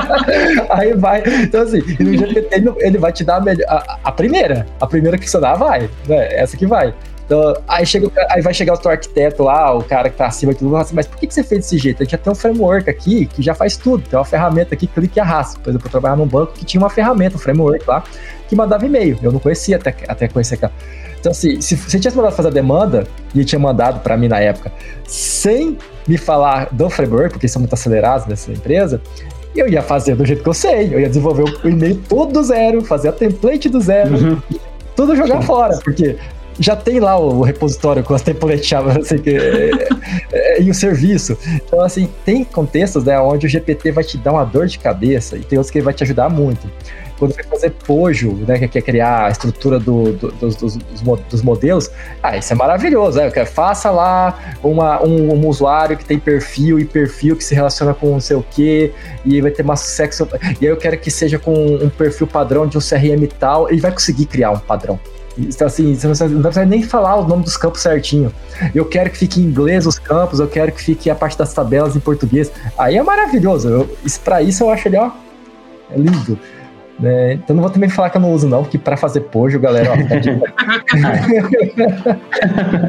[0.70, 1.22] Aí vai.
[1.42, 4.66] Então, assim, no ele, ele vai te dar a, melhor, a, a primeira.
[4.80, 6.13] A primeira que você dá, vai né?
[6.14, 6.94] Essa que vai.
[7.26, 10.52] Então, aí, chega, aí vai chegar o teu arquiteto lá, o cara que tá acima
[10.52, 12.02] de tudo, assim, mas por que, que você fez desse jeito?
[12.02, 14.06] A gente já tem um framework aqui que já faz tudo.
[14.06, 15.58] Tem uma ferramenta aqui, clique e arrasta.
[15.58, 18.04] Por exemplo, eu trabalhava num banco que tinha uma ferramenta, um framework lá,
[18.46, 19.18] que mandava e-mail.
[19.22, 20.72] Eu não conhecia até, até conhecer aquela.
[21.18, 24.40] Então, assim, se você tivesse mandado fazer a demanda, e tinha mandado para mim na
[24.40, 24.70] época,
[25.06, 29.00] sem me falar do framework, porque são muito acelerados nessa empresa,
[29.56, 30.94] eu ia fazer do jeito que eu sei.
[30.94, 34.42] Eu ia desenvolver o e-mail todo do zero, fazer a template do zero, uhum
[34.94, 36.16] tudo jogar fora, porque
[36.58, 39.88] já tem lá o repositório com as templates assim, é,
[40.32, 41.36] é, e o serviço.
[41.54, 45.36] Então, assim, tem contextos né, onde o GPT vai te dar uma dor de cabeça
[45.36, 46.70] e tem outros que ele vai te ajudar muito.
[47.24, 51.42] Quando você fazer Pojo, né, que quer criar a estrutura do, do, dos, dos, dos,
[51.42, 51.90] modelos,
[52.22, 53.18] ah, isso é maravilhoso.
[53.18, 53.30] Né?
[53.46, 58.10] Faça lá uma, um, um, usuário que tem perfil e perfil que se relaciona com
[58.10, 58.92] não sei o que,
[59.24, 60.28] e vai ter uma sexo.
[60.60, 63.80] E aí eu quero que seja com um perfil padrão de um CRM tal, ele
[63.80, 64.98] vai conseguir criar um padrão.
[65.36, 68.32] Então, assim, você não, precisa nem falar o nome dos campos certinho.
[68.74, 71.52] Eu quero que fique em inglês os campos, eu quero que fique a parte das
[71.52, 72.52] tabelas em português.
[72.78, 73.88] Aí é maravilhoso.
[74.04, 75.10] Isso, pra isso eu acho ele, ó,
[75.90, 76.38] é lindo.
[76.98, 77.34] Né?
[77.34, 79.92] Então não vou também falar que eu não uso, não, porque para fazer pojo, galera,
[79.92, 80.14] ó, tá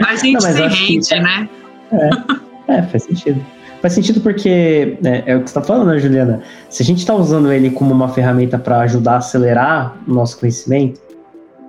[0.08, 1.50] A gente não, tem hate, né?
[1.92, 3.44] É, é, faz sentido.
[3.82, 6.42] Faz sentido porque é, é o que você está falando, né, Juliana?
[6.70, 10.40] Se a gente está usando ele como uma ferramenta para ajudar a acelerar o nosso
[10.40, 11.02] conhecimento,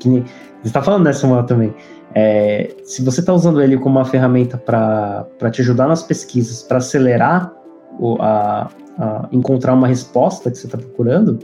[0.01, 0.25] que você
[0.65, 1.75] está falando dessa Samuel, também.
[2.15, 6.79] É, se você está usando ele como uma ferramenta para te ajudar nas pesquisas, para
[6.79, 7.53] acelerar
[7.99, 11.39] o, a, a, encontrar uma resposta que você está procurando,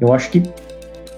[0.00, 0.42] eu acho que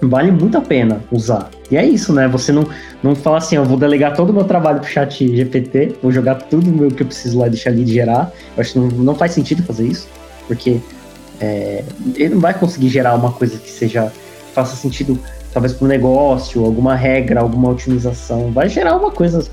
[0.01, 1.49] vale muito a pena usar.
[1.69, 2.27] E é isso, né?
[2.27, 2.67] Você não,
[3.03, 6.35] não fala assim, eu vou delegar todo o meu trabalho pro chat GPT, vou jogar
[6.35, 8.31] tudo o que eu preciso lá e deixar ali de gerar.
[8.57, 10.07] Eu acho que não, não faz sentido fazer isso,
[10.47, 10.79] porque
[11.39, 11.83] é,
[12.15, 14.11] ele não vai conseguir gerar uma coisa que seja
[14.53, 15.17] faça sentido
[15.53, 18.51] talvez para um negócio, alguma regra, alguma otimização.
[18.51, 19.47] Vai gerar uma coisa.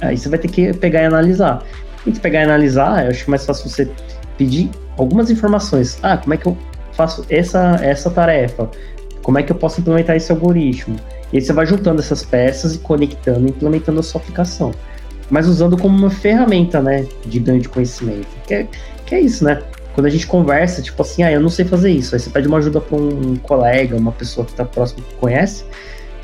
[0.00, 1.62] Aí você vai ter que pegar e analisar.
[2.06, 3.88] E pegar e analisar, eu acho é mais fácil você
[4.36, 5.98] pedir algumas informações.
[6.02, 6.56] Ah, como é que eu
[6.96, 8.70] faço essa, essa tarefa?
[9.22, 10.96] Como é que eu posso implementar esse algoritmo?
[11.32, 14.72] E aí você vai juntando essas peças e conectando, implementando a sua aplicação.
[15.30, 18.28] Mas usando como uma ferramenta, né, de ganho de conhecimento.
[18.46, 18.68] Que é,
[19.06, 19.62] que é isso, né?
[19.94, 22.14] Quando a gente conversa, tipo assim, ah, eu não sei fazer isso.
[22.14, 25.64] Aí você pede uma ajuda para um colega, uma pessoa que está próximo que conhece.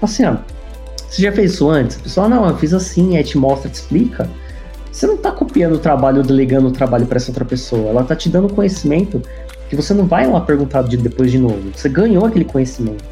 [0.03, 0.43] Assim, ah,
[1.09, 1.97] você já fez isso antes?
[1.97, 4.29] A pessoa, ah, não, eu fiz assim, aí te mostra, te explica.
[4.93, 7.91] Você não está copiando o trabalho ou delegando o trabalho para essa outra pessoa.
[7.91, 9.23] Ela está te dando conhecimento
[9.71, 11.71] que você não vai lá perguntar de, depois de novo.
[11.75, 13.05] Você ganhou aquele conhecimento.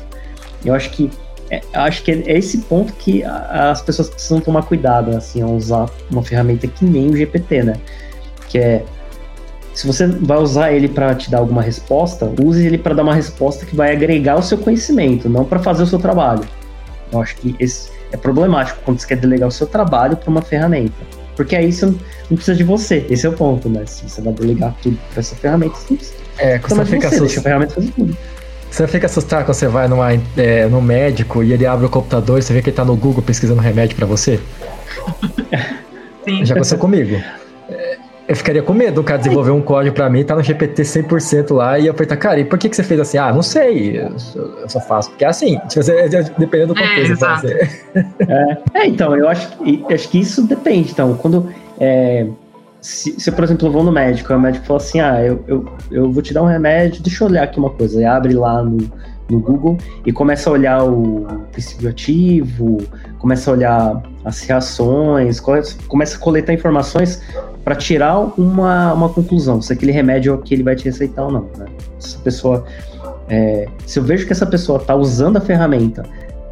[0.64, 1.09] Eu acho que
[1.50, 5.88] é, acho que é esse ponto que as pessoas precisam tomar cuidado, assim, ao usar
[6.11, 7.76] uma ferramenta que nem o GPT, né?
[8.48, 8.84] Que é
[9.72, 13.14] se você vai usar ele para te dar alguma resposta, use ele para dar uma
[13.14, 16.42] resposta que vai agregar o seu conhecimento, não para fazer o seu trabalho.
[17.12, 20.42] Eu acho que esse é problemático quando você quer delegar o seu trabalho para uma
[20.42, 20.96] ferramenta.
[21.36, 21.94] Porque aí você não
[22.32, 23.06] precisa de você.
[23.09, 23.86] Esse é o ponto, né?
[23.86, 26.17] Se você vai delegar tudo para essa ferramenta, você não precisa.
[26.39, 28.16] É, você fica você, deixa a ferramenta fazer tudo.
[28.70, 32.39] Você fica assustado quando você vai numa, é, no médico e ele abre o computador
[32.39, 34.39] e você vê que ele tá no Google pesquisando remédio para você?
[36.24, 36.45] Sim.
[36.45, 37.20] Já aconteceu comigo.
[38.28, 41.55] Eu ficaria com medo do cara desenvolver um código pra mim, tá no GPT 100%
[41.55, 43.16] lá, e eu perguntar, cara, e por que, que você fez assim?
[43.16, 45.09] Ah, não sei, eu só, faço.
[45.09, 45.82] Porque é assim, tipo,
[46.39, 47.24] dependendo do é, contexto.
[47.24, 47.39] É,
[47.97, 50.91] então, é, é, então, eu acho que, acho que isso depende.
[50.91, 51.51] Então, quando.
[51.80, 52.26] É,
[52.80, 55.64] se, se, por exemplo, eu vou no médico, o médico fala assim: ah, eu, eu,
[55.90, 58.00] eu vou te dar um remédio, deixa eu olhar aqui uma coisa.
[58.00, 58.78] E abre lá no,
[59.28, 59.76] no Google
[60.06, 62.78] e começa a olhar o princípio ativo,
[63.18, 67.22] começa a olhar as reações, começa a coletar informações
[67.64, 71.24] para tirar uma, uma conclusão, se aquele remédio é o que ele vai te receitar
[71.26, 71.48] ou não.
[71.56, 71.66] Né?
[71.98, 72.64] Se a pessoa.
[73.30, 76.02] É, se eu vejo que essa pessoa está usando a ferramenta,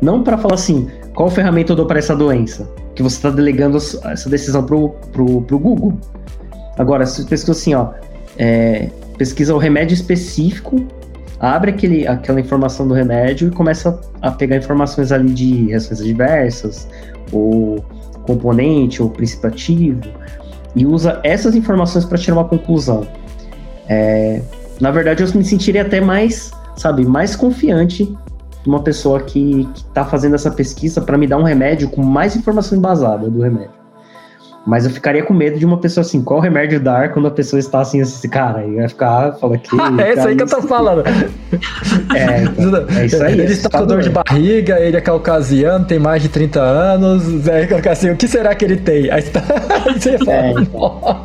[0.03, 3.79] não para falar assim, qual ferramenta eu dou para essa doença, que você está delegando
[3.79, 5.99] essa decisão pro, pro, pro Google.
[6.79, 7.89] Agora, se pesquisa assim, ó,
[8.37, 10.87] é, pesquisa o remédio específico,
[11.41, 16.87] abre aquele, aquela informação do remédio e começa a pegar informações ali de reações adversas,
[17.33, 17.83] ou
[18.25, 20.03] componente, ou princípio ativo,
[20.75, 23.09] e usa essas informações para tirar uma conclusão.
[23.89, 24.43] É,
[24.79, 28.15] na verdade, eu me sentiria até mais, sabe, mais confiante
[28.67, 32.35] de uma pessoa que está fazendo essa pesquisa para me dar um remédio com mais
[32.35, 33.71] informação embasada do remédio.
[34.67, 37.61] Mas eu ficaria com medo de uma pessoa assim, qual remédio dar quando a pessoa
[37.61, 39.71] está assim, assim cara, e vai ficar, fala que.
[40.03, 41.05] é isso aí que eu tô falando.
[42.13, 43.35] é, então, é isso aí.
[43.35, 47.69] Ele está com dor de barriga, ele é caucasiano, tem mais de 30 anos, é,
[47.89, 49.09] assim, o que será que ele tem?
[49.09, 51.25] Aí você fala, é, então.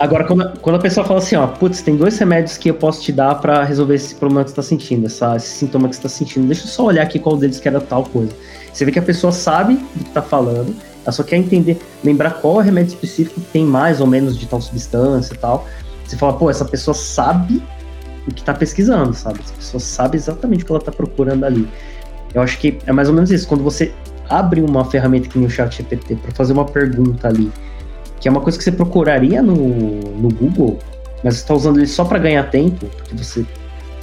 [0.00, 3.02] Agora, quando, quando, a pessoa fala assim, ó, putz, tem dois remédios que eu posso
[3.02, 5.98] te dar para resolver esse problema que você está sentindo, essa, esse sintoma que você
[5.98, 8.32] está sentindo, deixa eu só olhar aqui qual deles que era tal coisa.
[8.72, 10.74] Você vê que a pessoa sabe do que está falando,
[11.04, 15.34] ela só quer entender, lembrar qual remédio específico tem mais ou menos de tal substância
[15.34, 15.66] e tal.
[16.06, 17.62] Você fala, pô, essa pessoa sabe
[18.26, 19.40] o que está pesquisando, sabe?
[19.44, 21.68] Essa pessoa sabe exatamente o que ela está procurando ali.
[22.32, 23.46] Eu acho que é mais ou menos isso.
[23.46, 23.92] Quando você
[24.30, 27.52] abre uma ferramenta que nem o chat GPT para fazer uma pergunta ali,
[28.20, 30.78] que é uma coisa que você procuraria no, no Google,
[31.24, 33.44] mas você está usando ele só para ganhar tempo, porque você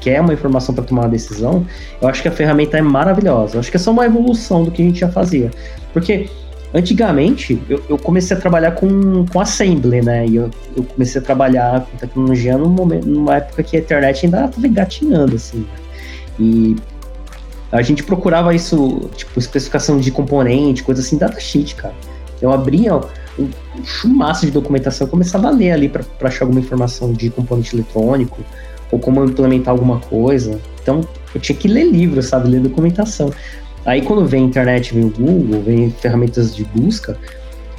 [0.01, 1.65] quer uma informação para tomar uma decisão,
[2.01, 3.55] eu acho que a ferramenta é maravilhosa.
[3.55, 5.51] Eu acho que é só uma evolução do que a gente já fazia.
[5.93, 6.30] Porque
[6.74, 10.28] Antigamente, eu, eu, comecei a trabalhar com, com assembly, né?
[10.28, 14.26] E eu, eu comecei a trabalhar com tecnologia num momento, numa época que a internet
[14.26, 15.59] ainda estava engatinhando, assim.
[15.59, 15.65] Né?
[16.39, 16.76] E
[17.72, 21.95] A gente procurava isso, tipo, especificação de componente, coisa assim, datasheet, cara.
[22.41, 22.99] Eu abria
[23.38, 27.30] um, um chumaço de documentação, eu começava a ler ali para achar alguma informação de
[27.30, 28.40] componente eletrônico,
[28.92, 30.60] ou como implementar alguma coisa.
[30.82, 31.02] Então,
[31.34, 32.50] eu tinha que ler livros, sabe?
[32.50, 33.32] Ler documentação.
[33.86, 37.18] Aí, quando vem a internet, vem o Google, vem ferramentas de busca,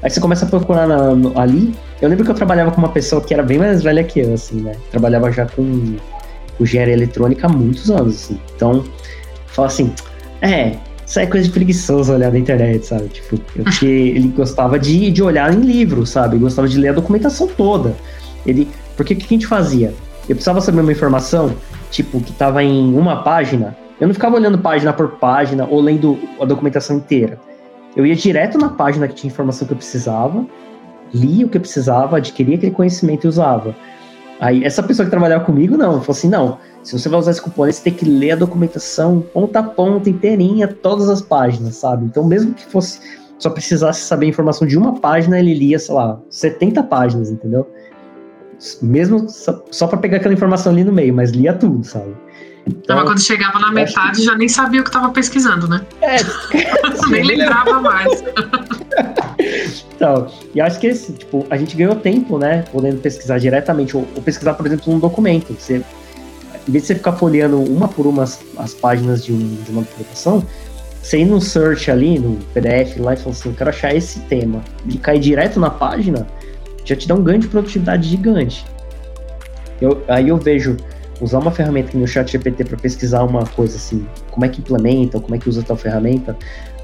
[0.03, 1.75] aí você começa a procurar na, no, ali.
[2.01, 4.35] Eu lembro que eu trabalhava com uma pessoa que era bem mais velha que eu,
[4.35, 4.73] assim, né?
[4.91, 5.97] Trabalhava já com,
[6.57, 8.41] com engenharia eletrônica há muitos anos, assim.
[8.55, 8.85] Então,
[9.47, 9.93] fala assim,
[10.41, 10.77] é,
[11.09, 13.09] isso é coisa de preguiçoso olhar na internet, sabe?
[13.09, 16.37] Tipo, porque ele gostava de, de olhar em livro, sabe?
[16.37, 17.97] Gostava de ler a documentação toda.
[18.47, 19.95] Ele, porque o que a gente fazia?
[20.29, 21.55] Eu precisava saber uma informação,
[21.91, 23.75] tipo, que estava em uma página.
[23.99, 27.41] Eu não ficava olhando página por página ou lendo a documentação inteira.
[27.97, 30.45] Eu ia direto na página que tinha informação que eu precisava,
[31.13, 33.75] lia o que eu precisava, adquiria aquele conhecimento e usava.
[34.41, 37.43] Aí, essa pessoa que trabalhava comigo, não, falou assim: não, se você vai usar esse
[37.43, 42.05] cupom, você tem que ler a documentação ponta a ponta, inteirinha, todas as páginas, sabe?
[42.05, 43.01] Então, mesmo que fosse
[43.39, 47.68] só precisasse saber a informação de uma página, ele lia, sei lá, 70 páginas, entendeu?
[48.82, 52.12] Mesmo só, só para pegar aquela informação ali no meio, mas lia tudo, sabe?
[52.66, 54.24] Então, mas quando chegava na metade, que...
[54.24, 55.80] já nem sabia o que estava pesquisando, né?
[56.03, 56.16] É,
[57.09, 58.22] nem lembrava mais.
[59.99, 62.64] então, e acho que esse, tipo, a gente ganhou tempo, né?
[62.70, 65.53] Podendo pesquisar diretamente, ou, ou pesquisar, por exemplo, um documento.
[65.53, 65.82] Você,
[66.68, 69.72] em vez de você ficar folheando uma por uma as, as páginas de, um, de
[69.72, 70.46] uma documentação,
[71.03, 74.20] você ir no search ali, no PDF lá e falar assim, eu quero achar esse
[74.20, 76.24] tema, e cair direto na página,
[76.84, 78.64] já te dá um ganho de produtividade gigante.
[79.80, 80.76] Eu, aí eu vejo
[81.20, 84.61] usar uma ferramenta que no chat GPT para pesquisar uma coisa assim, como é que
[84.61, 86.36] implementa, como é que usa tal ferramenta,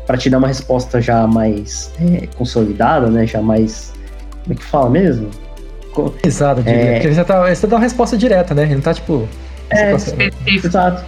[0.07, 3.27] para te dar uma resposta já mais é, consolidada, né?
[3.27, 3.93] Já mais.
[4.43, 5.31] Como é que fala mesmo?
[6.25, 6.95] Exato, é...
[6.95, 8.63] porque você, tá, você dá uma resposta direta, né?
[8.63, 9.29] Ele não tá tipo.
[9.71, 9.95] É,
[10.47, 11.05] exato.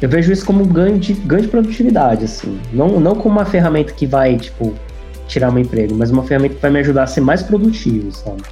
[0.00, 2.60] Eu vejo isso como um ganho de, ganho de produtividade, assim.
[2.72, 4.74] Não, não como uma ferramenta que vai, tipo,
[5.26, 8.42] tirar meu emprego, mas uma ferramenta que vai me ajudar a ser mais produtivo, sabe?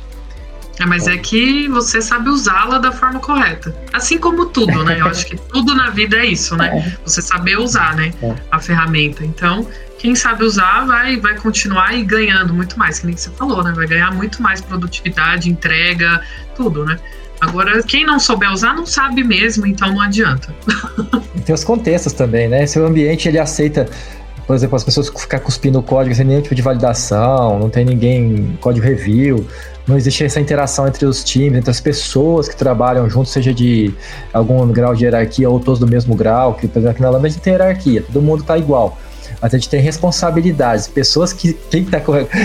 [0.80, 3.74] É, mas é que você sabe usá-la da forma correta.
[3.92, 5.00] Assim como tudo, né?
[5.00, 6.78] Eu acho que tudo na vida é isso, né?
[6.78, 6.96] É.
[7.04, 8.12] Você saber usar, né?
[8.22, 8.34] É.
[8.50, 9.24] A ferramenta.
[9.24, 9.68] Então,
[9.98, 13.72] quem sabe usar vai, vai continuar e ganhando muito mais, que nem você falou, né?
[13.72, 16.20] Vai ganhar muito mais produtividade, entrega,
[16.56, 16.98] tudo, né?
[17.40, 20.54] Agora, quem não souber usar, não sabe mesmo, então não adianta.
[21.44, 22.66] Tem os contextos também, né?
[22.66, 23.88] Se o ambiente ele aceita
[24.46, 27.84] por exemplo, as pessoas ficar cuspindo o código sem nenhum tipo de validação, não tem
[27.84, 29.46] ninguém, código review,
[29.86, 33.92] não existe essa interação entre os times, entre as pessoas que trabalham juntos, seja de
[34.32, 37.26] algum grau de hierarquia ou todos do mesmo grau, que por exemplo, aqui na Lambda
[37.26, 38.98] a gente tem hierarquia, todo mundo está igual.
[39.44, 40.88] Mas a gente tem responsabilidades.
[40.88, 41.52] Pessoas que.
[41.52, 42.00] Quem, tá,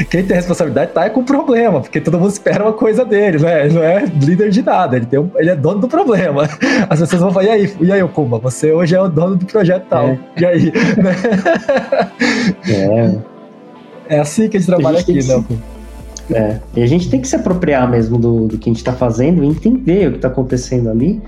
[0.10, 3.68] quem tem responsabilidade tá com problema, porque todo mundo espera uma coisa dele, né?
[3.68, 6.44] Ele não é líder de nada, ele, tem um, ele é dono do problema.
[6.90, 9.46] As pessoas vão falar, e aí, e aí, Okuma, você hoje é o dono do
[9.46, 10.08] projeto tal.
[10.08, 10.20] É.
[10.40, 10.74] E aí?
[12.68, 13.24] Né?
[14.10, 14.16] É.
[14.18, 15.60] é assim que a gente trabalha a gente aqui, né?
[16.32, 18.92] É, e a gente tem que se apropriar mesmo do, do que a gente está
[18.92, 21.22] fazendo e entender o que está acontecendo ali,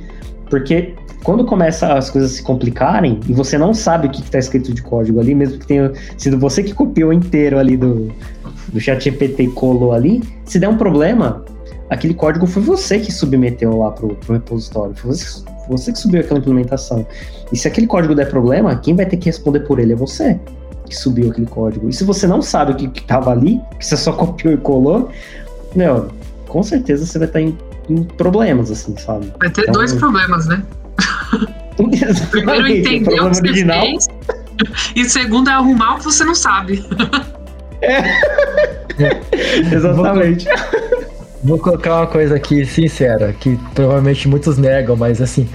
[0.52, 0.93] porque
[1.24, 4.82] quando começa as coisas se complicarem e você não sabe o que está escrito de
[4.82, 8.12] código ali, mesmo que tenha sido você que copiou inteiro ali do,
[8.68, 11.45] do chat GPT e colou ali, se der um problema,
[11.89, 16.20] aquele código foi você que submeteu lá pro, pro repositório, foi você, você que subiu
[16.20, 17.08] aquela implementação.
[17.52, 20.38] E se aquele código der problema, quem vai ter que responder por ele é você
[20.86, 21.88] que subiu aquele código.
[21.88, 25.10] E se você não sabe o que, estava ali, que você só copiou e colou,
[25.74, 26.10] meu,
[26.49, 27.58] com certeza você vai estar em,
[27.92, 29.32] em problemas, assim, sabe?
[29.39, 30.64] Vai ter então, dois problemas, né?
[32.32, 33.82] Primeiro entender o que original.
[33.82, 34.08] fez,
[34.96, 36.86] e segundo é arrumar o que você não sabe.
[37.82, 38.02] É.
[39.74, 40.46] Exatamente.
[40.46, 45.50] Vou, vou colocar uma coisa aqui sincera, que provavelmente muitos negam, mas assim,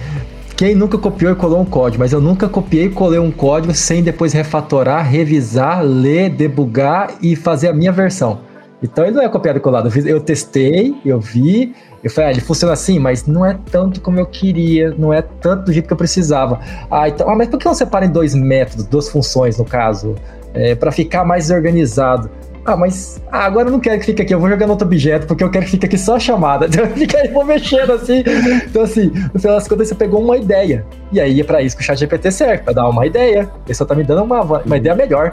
[0.56, 3.74] quem nunca copiou e colou um código, mas eu nunca copiei e colei um código
[3.74, 8.40] sem depois refatorar, revisar, ler, debugar e fazer a minha versão.
[8.82, 9.90] Então ele não é copiado e colado.
[9.94, 14.00] Eu, eu testei, eu vi, eu falei, ah, ele funciona assim, mas não é tanto
[14.00, 16.60] como eu queria, não é tanto do jeito que eu precisava.
[16.90, 20.14] Ah, então, ah, mas por que não separa em dois métodos, duas funções no caso?
[20.54, 22.30] É, para ficar mais organizado.
[22.64, 24.86] Ah, mas ah, agora eu não quero que fique aqui, eu vou jogar no outro
[24.86, 26.66] objeto, porque eu quero que fique aqui só a chamada.
[26.70, 28.24] Então fica aí, vou mexendo assim.
[28.68, 30.84] Então, assim, no final das contas, você pegou uma ideia.
[31.12, 33.48] E aí é pra isso que o chat GPT serve, pra dar uma ideia.
[33.64, 35.32] Ele só tá me dando uma, uma ideia melhor.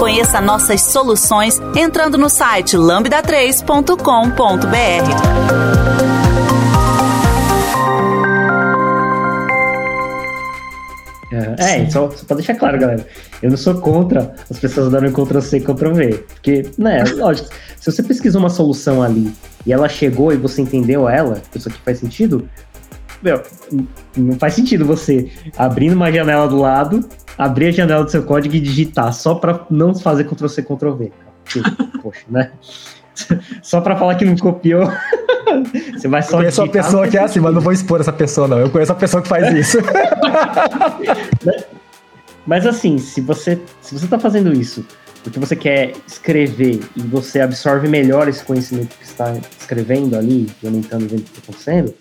[0.00, 3.96] Conheça nossas soluções entrando no site lambda3.com.br.
[11.58, 13.06] É, só, só pra deixar claro, galera.
[13.42, 16.24] Eu não sou contra as pessoas darem Ctrl-C e Ctrl-V.
[16.28, 19.30] Porque, né, lógico, se você pesquisou uma solução ali
[19.66, 22.48] e ela chegou e você entendeu ela, isso aqui faz sentido,
[23.22, 23.42] meu,
[24.16, 27.06] não faz sentido você abrir uma janela do lado,
[27.36, 31.12] abrir a janela do seu código e digitar só para não fazer Ctrl-C, Ctrl-V.
[32.02, 32.52] Poxa, né?
[33.62, 34.90] Só para falar que não copiou.
[35.92, 36.36] Você vai só.
[36.36, 38.58] Eu conheço uma pessoa que é assim, mas não vou expor essa pessoa, não.
[38.58, 39.78] Eu conheço uma pessoa que faz isso.
[42.46, 44.84] mas assim, se você, se você tá fazendo isso
[45.22, 51.04] porque você quer escrever e você absorve melhor esse conhecimento que está escrevendo ali, aumentando
[51.04, 51.94] o que está acontecendo,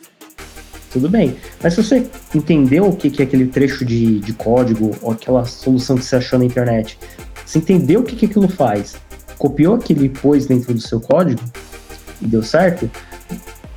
[0.92, 1.36] tudo bem.
[1.62, 5.98] Mas se você entendeu o que é aquele trecho de, de código ou aquela solução
[5.98, 6.98] que você achou na internet,
[7.46, 8.96] você entendeu o que, que aquilo faz,
[9.38, 11.42] copiou aquilo e pôs dentro do seu código
[12.22, 12.90] e deu certo,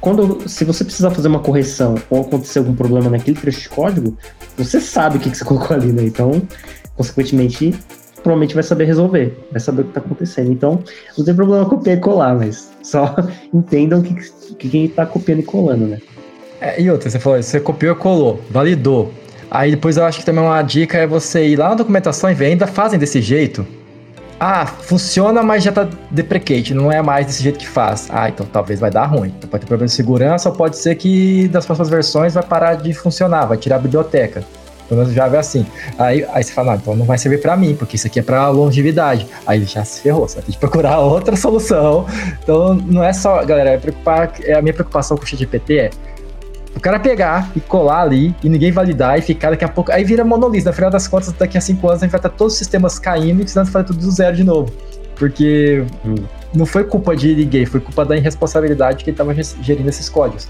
[0.01, 4.19] quando se você precisar fazer uma correção ou acontecer algum problema naquele trecho de código,
[4.59, 6.03] você sabe o que, que você colocou ali, né?
[6.03, 6.43] Então,
[6.97, 7.73] consequentemente,
[8.17, 10.51] provavelmente vai saber resolver, vai saber o que está acontecendo.
[10.51, 10.83] Então,
[11.17, 13.15] não tem problema copiar e colar, mas só
[13.55, 14.15] entendam que,
[14.57, 16.01] que quem está copiando e colando, né?
[16.63, 19.13] É, e outra, você falou, você copiou colou, validou.
[19.51, 22.35] Aí depois eu acho que também uma dica é você ir lá na documentação e
[22.35, 23.67] ver, ainda fazem desse jeito
[24.45, 28.09] ah, funciona, mas já tá deprecate, não é mais desse jeito que faz.
[28.11, 29.33] Ah, então talvez vai dar ruim.
[29.39, 32.75] Então pode ter problema de segurança, ou pode ser que das próximas versões vai parar
[32.75, 34.43] de funcionar, vai tirar a biblioteca.
[34.89, 35.65] Pelo menos já é assim.
[35.97, 38.23] Aí, aí você fala, ah, então não vai servir para mim, porque isso aqui é
[38.23, 39.29] para longevidade.
[39.47, 42.05] Aí já se ferrou, você vai ter que procurar outra solução.
[42.43, 45.91] Então não é só, galera, é, preocupar, é a minha preocupação com o ChatGPT é
[46.75, 49.93] o cara pegar e colar ali e ninguém validar e ficar daqui a pouco.
[49.93, 50.65] Aí vira monolito.
[50.65, 52.99] Na final das contas, daqui a cinco anos a gente vai estar todos os sistemas
[52.99, 54.73] caindo e precisando fazer tudo do zero de novo.
[55.17, 56.15] Porque hum.
[56.55, 60.49] não foi culpa de ninguém, foi culpa da irresponsabilidade que ele estava gerindo esses códigos.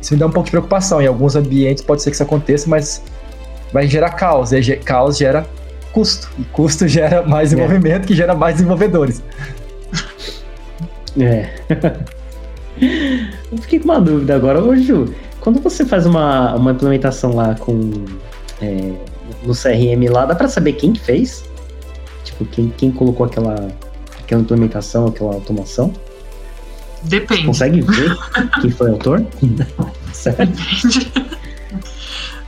[0.00, 1.00] Isso me dá um pouco de preocupação.
[1.00, 3.02] Em alguns ambientes pode ser que isso aconteça, mas
[3.72, 4.52] vai gerar caos.
[4.52, 5.46] E caos gera
[5.92, 6.28] custo.
[6.38, 7.54] E custo gera mais é.
[7.54, 9.22] desenvolvimento, que gera mais desenvolvedores.
[11.18, 11.50] É.
[13.52, 15.14] Eu fiquei com uma dúvida agora, ô Ju.
[15.42, 18.04] Quando você faz uma, uma implementação lá com
[18.60, 18.92] é,
[19.42, 21.44] no CRM lá, dá para saber quem que fez?
[22.22, 23.68] Tipo, quem, quem colocou aquela,
[24.20, 25.92] aquela implementação, aquela automação?
[27.02, 27.40] Depende.
[27.40, 28.16] Você consegue ver
[28.60, 29.26] quem foi o autor?
[29.42, 31.12] Depende.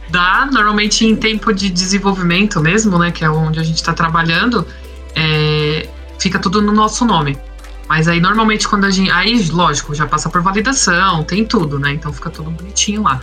[0.09, 3.11] Dá, normalmente em tempo de desenvolvimento mesmo, né?
[3.11, 4.65] Que é onde a gente está trabalhando,
[5.17, 7.37] é, fica tudo no nosso nome.
[7.89, 9.11] Mas aí normalmente quando a gente.
[9.11, 11.93] Aí, lógico, já passa por validação, tem tudo, né?
[11.93, 13.21] Então fica tudo bonitinho lá.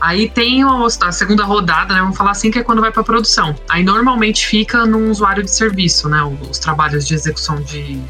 [0.00, 2.00] Aí tem a segunda rodada, né?
[2.00, 3.54] Vamos falar assim, que é quando vai para produção.
[3.68, 6.22] Aí normalmente fica num usuário de serviço, né?
[6.50, 8.00] Os trabalhos de execução de.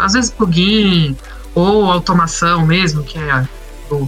[0.00, 1.16] Às vezes plugin
[1.54, 3.46] ou automação mesmo, que é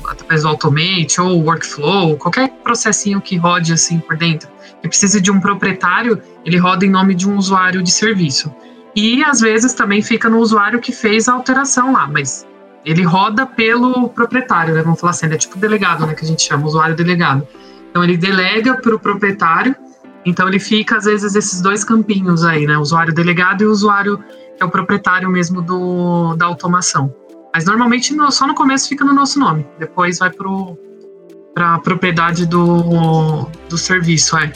[0.09, 4.49] através do Automate ou Workflow, qualquer processinho que rode assim por dentro,
[4.83, 8.53] que precise de um proprietário, ele roda em nome de um usuário de serviço.
[8.97, 12.47] E às vezes também fica no usuário que fez a alteração lá, mas
[12.83, 14.83] ele roda pelo proprietário, né?
[14.83, 16.15] Vamos falar assim, ele é tipo delegado, né?
[16.15, 17.47] Que a gente chama, usuário delegado.
[17.91, 19.77] Então ele delega para o proprietário,
[20.25, 22.79] então ele fica, às vezes, esses dois campinhos aí, né?
[22.79, 24.19] Usuário delegado e usuário
[24.57, 27.15] que é o proprietário mesmo do, da automação.
[27.53, 32.47] Mas normalmente no, só no começo fica no nosso nome, depois vai para a propriedade
[32.47, 34.53] do, do serviço, é.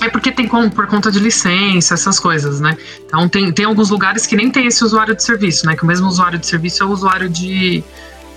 [0.00, 2.76] É porque tem como, por conta de licença, essas coisas, né?
[3.06, 5.76] Então tem, tem alguns lugares que nem tem esse usuário de serviço, né?
[5.76, 7.82] Que o mesmo usuário de serviço é o usuário de,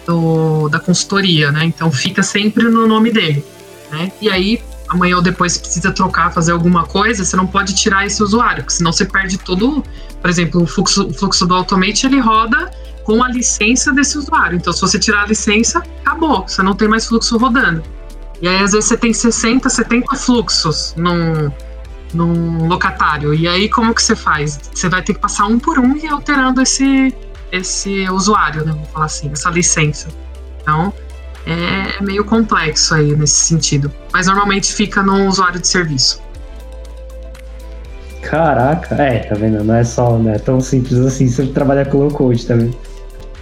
[0.06, 1.66] do, da consultoria, né?
[1.66, 3.44] Então fica sempre no nome dele,
[3.92, 4.12] né?
[4.22, 8.22] E aí, amanhã ou depois precisa trocar, fazer alguma coisa, você não pode tirar esse
[8.22, 9.84] usuário, porque senão você perde todo,
[10.22, 12.72] por exemplo, o fluxo, o fluxo do Automate, ele roda
[13.04, 14.58] com a licença desse usuário.
[14.58, 17.82] Então, se você tirar a licença, acabou, você não tem mais fluxo rodando.
[18.42, 21.52] E aí, às vezes, você tem 60, 70 fluxos num,
[22.14, 23.34] num locatário.
[23.34, 24.60] E aí, como que você faz?
[24.74, 27.14] Você vai ter que passar um por um e alterando esse,
[27.52, 28.72] esse usuário, né?
[28.74, 30.08] Vamos falar assim, essa licença.
[30.62, 30.94] Então,
[31.46, 33.92] é, é meio complexo aí nesse sentido.
[34.14, 36.22] Mas normalmente fica no usuário de serviço.
[38.22, 39.64] Caraca, é, tá vendo?
[39.64, 42.76] Não é só, não é tão simples assim você trabalhar com low code também.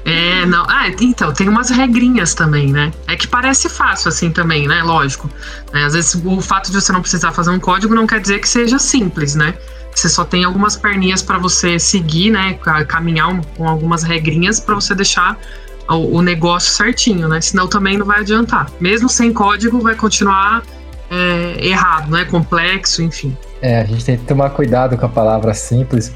[0.06, 0.64] É, não.
[0.70, 2.92] Ah, então, tem umas regrinhas também, né?
[3.08, 4.84] É que parece fácil assim também, né?
[4.84, 5.30] Lógico.
[5.74, 8.40] É, às vezes o fato de você não precisar fazer um código não quer dizer
[8.40, 9.56] que seja simples, né?
[9.96, 12.60] você só tem algumas perninhas para você seguir, né?
[12.88, 15.40] Caminhar com algumas regrinhas para você deixar
[15.90, 17.40] o, o, negócio certinho, né?
[17.40, 18.70] Senão também não vai adiantar.
[18.80, 20.64] Mesmo sem código, vai continuar
[21.10, 22.26] é, errado, né?
[22.26, 23.36] Complexo, enfim.
[23.62, 26.12] É, a gente tem que tomar cuidado com a palavra simples.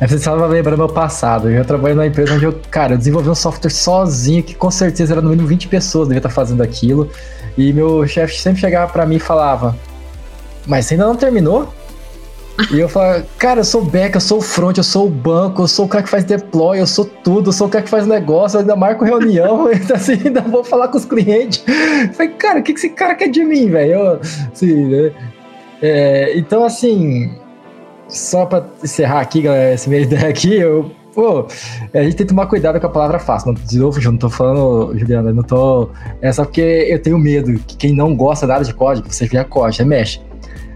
[0.00, 1.50] Aí você estava lembrando meu passado.
[1.50, 5.14] Eu trabalhei numa empresa onde eu, cara, eu desenvolvi um software sozinho, que com certeza
[5.14, 7.08] era no mínimo 20 pessoas devia estar fazendo aquilo.
[7.56, 9.74] E meu chefe sempre chegava para mim e falava:
[10.66, 11.72] Mas você ainda não terminou?
[12.72, 15.10] E eu falo, cara, eu sou o back, eu sou o front, eu sou o
[15.10, 17.84] banco, eu sou o cara que faz deploy, eu sou tudo, eu sou o cara
[17.84, 21.62] que faz negócio, eu ainda marco reunião, assim, ainda vou falar com os clientes.
[21.66, 24.18] Eu falei, cara, o que esse cara quer de mim, velho?
[24.52, 25.12] Assim, né?
[25.82, 27.30] é, então, assim,
[28.08, 31.46] só pra encerrar aqui, galera, essa minha ideia aqui, eu pô,
[31.94, 33.52] a gente tem que tomar cuidado com a palavra fácil.
[33.52, 35.88] Não, de novo, eu não tô falando, Juliana, não tô.
[36.20, 39.38] É só porque eu tenho medo que quem não gosta nada de código, você vê
[39.38, 40.20] a código, mexe.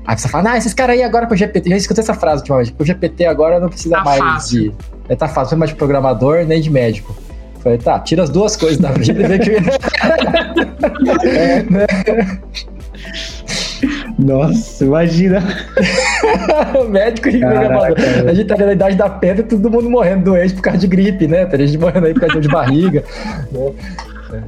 [0.06, 1.68] Aí você fala, ah, esses caras aí agora com o GPT.
[1.68, 2.72] Eu já escutei essa frase ultimamente.
[2.72, 4.70] Com o GPT agora não precisa tá mais fácil.
[4.70, 4.72] de.
[5.10, 7.14] É, tá fácil, não é mais de programador nem de médico.
[7.56, 9.50] Eu falei, tá, tira as duas coisas da vida e vê que.
[11.28, 11.86] é, né?
[14.24, 15.40] Nossa, imagina.
[16.90, 17.96] médico e programador.
[18.28, 21.26] A gente tá na idade da pedra, todo mundo morrendo doente por causa de gripe,
[21.26, 21.46] né?
[21.46, 23.04] Tem gente morrendo aí por causa de barriga.
[23.52, 24.42] né?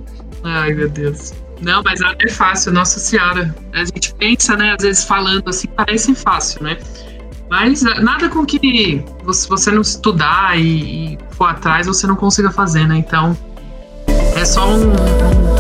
[0.45, 1.33] Ai, meu Deus.
[1.61, 3.55] Não, mas é fácil, Nossa Senhora.
[3.73, 6.77] A gente pensa, né, às vezes falando assim, parece fácil, né?
[7.49, 12.89] Mas nada com que você, não estudar e, e for atrás você não consiga fazer,
[12.89, 12.97] né?
[12.97, 13.37] Então,
[14.35, 15.52] é só um, um,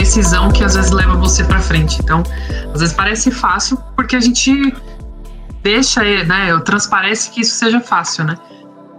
[0.00, 2.00] decisão que às vezes leva você para frente.
[2.02, 2.22] Então,
[2.72, 4.74] às vezes parece fácil porque a gente
[5.62, 6.58] deixa, né?
[6.64, 8.36] Transparece que isso seja fácil, né?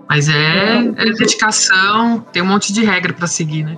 [0.07, 3.77] Mas é, é dedicação, tem um monte de regra para seguir, né?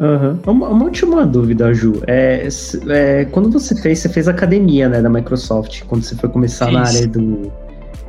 [0.00, 0.40] Uhum.
[0.46, 2.02] Uma, uma, última dúvida, Ju.
[2.08, 2.48] É,
[2.88, 6.74] é, quando você fez, você fez academia, né, da Microsoft, quando você foi começar Isso.
[6.74, 7.52] na área do,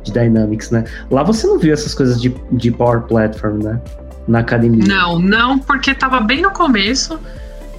[0.02, 0.84] de Dynamics, né?
[1.08, 3.80] Lá você não viu essas coisas de, de Power Platform, né?
[4.26, 4.84] Na academia.
[4.84, 7.20] Não, não, porque estava bem no começo.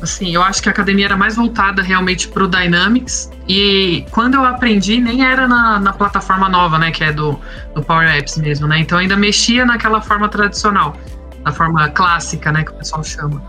[0.02, 3.32] Assim, eu acho que a academia era mais voltada realmente para o Dynamics.
[3.48, 6.92] E quando eu aprendi, nem era na, na plataforma nova, né?
[6.92, 7.40] Que é do,
[7.74, 8.80] do Power Apps mesmo, né?
[8.80, 10.96] Então ainda mexia naquela forma tradicional,
[11.44, 12.64] na forma clássica, né?
[12.64, 13.42] Que o pessoal chama.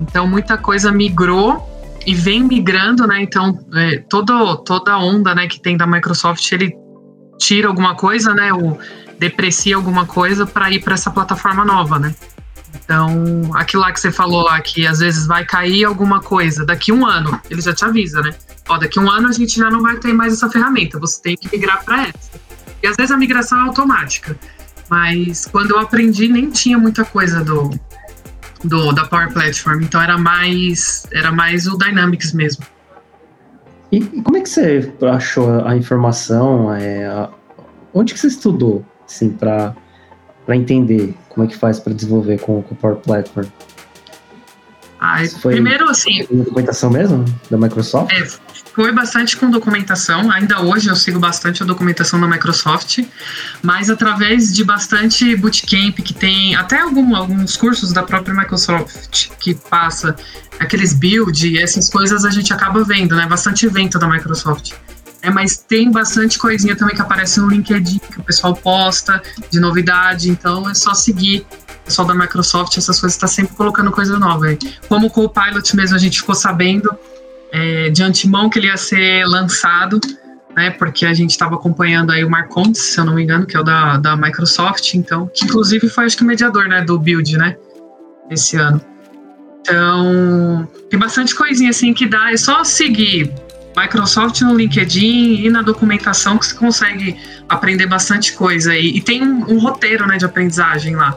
[0.00, 1.68] Então muita coisa migrou
[2.06, 3.20] e vem migrando, né?
[3.20, 6.72] Então é, todo, toda onda, né, que tem da Microsoft, ele
[7.38, 8.52] tira alguma coisa, né?
[8.52, 8.78] Ou
[9.18, 12.14] deprecia alguma coisa para ir para essa plataforma nova, né?
[12.74, 16.92] Então, aquilo lá que você falou lá, que às vezes vai cair alguma coisa, daqui
[16.92, 18.34] um ano, ele já te avisa, né?
[18.68, 21.36] Ó, daqui um ano a gente já não vai ter mais essa ferramenta, você tem
[21.36, 22.40] que migrar para essa.
[22.82, 24.38] E às vezes a migração é automática,
[24.88, 27.70] mas quando eu aprendi nem tinha muita coisa do,
[28.64, 29.82] do, da Power Platform.
[29.82, 32.64] Então era mais, era mais o Dynamics mesmo.
[33.90, 36.72] E, e como é que você achou a informação?
[36.74, 37.30] É, a,
[37.92, 39.74] onde que você estudou, assim, para
[40.56, 43.46] entender como é que faz para desenvolver com, o Power Platform?
[45.00, 46.26] Ah, primeiro, assim.
[46.30, 47.24] Documentação mesmo?
[47.48, 48.12] Da Microsoft?
[48.12, 48.26] É,
[48.74, 50.30] foi bastante com documentação.
[50.30, 53.00] Ainda hoje eu sigo bastante a documentação da Microsoft,
[53.62, 59.54] mas através de bastante bootcamp que tem, até algum, alguns cursos da própria Microsoft que
[59.54, 60.16] passa
[60.58, 63.26] aqueles build, essas coisas a gente acaba vendo, né?
[63.26, 64.72] Bastante evento da Microsoft.
[65.20, 69.58] É, mas tem bastante coisinha também que aparece no LinkedIn, que o pessoal posta de
[69.58, 71.44] novidade, então é só seguir
[71.82, 74.46] o pessoal da Microsoft, essas coisas está sempre colocando coisa nova.
[74.88, 76.88] Como o Copilot mesmo a gente ficou sabendo,
[77.50, 80.00] é, de antemão que ele ia ser lançado,
[80.54, 80.70] né?
[80.70, 83.60] Porque a gente estava acompanhando aí o Marcontes, se eu não me engano, que é
[83.60, 87.36] o da, da Microsoft, então, que inclusive foi acho que o mediador, né, do build,
[87.36, 87.56] né?
[88.30, 88.80] Esse ano.
[89.60, 93.32] Então, tem bastante coisinha assim que dá, é só seguir
[93.80, 97.16] Microsoft no LinkedIn e na documentação que você consegue
[97.48, 98.76] aprender bastante coisa.
[98.76, 101.16] E, e tem um, um, roteiro né, de aprendizagem lá.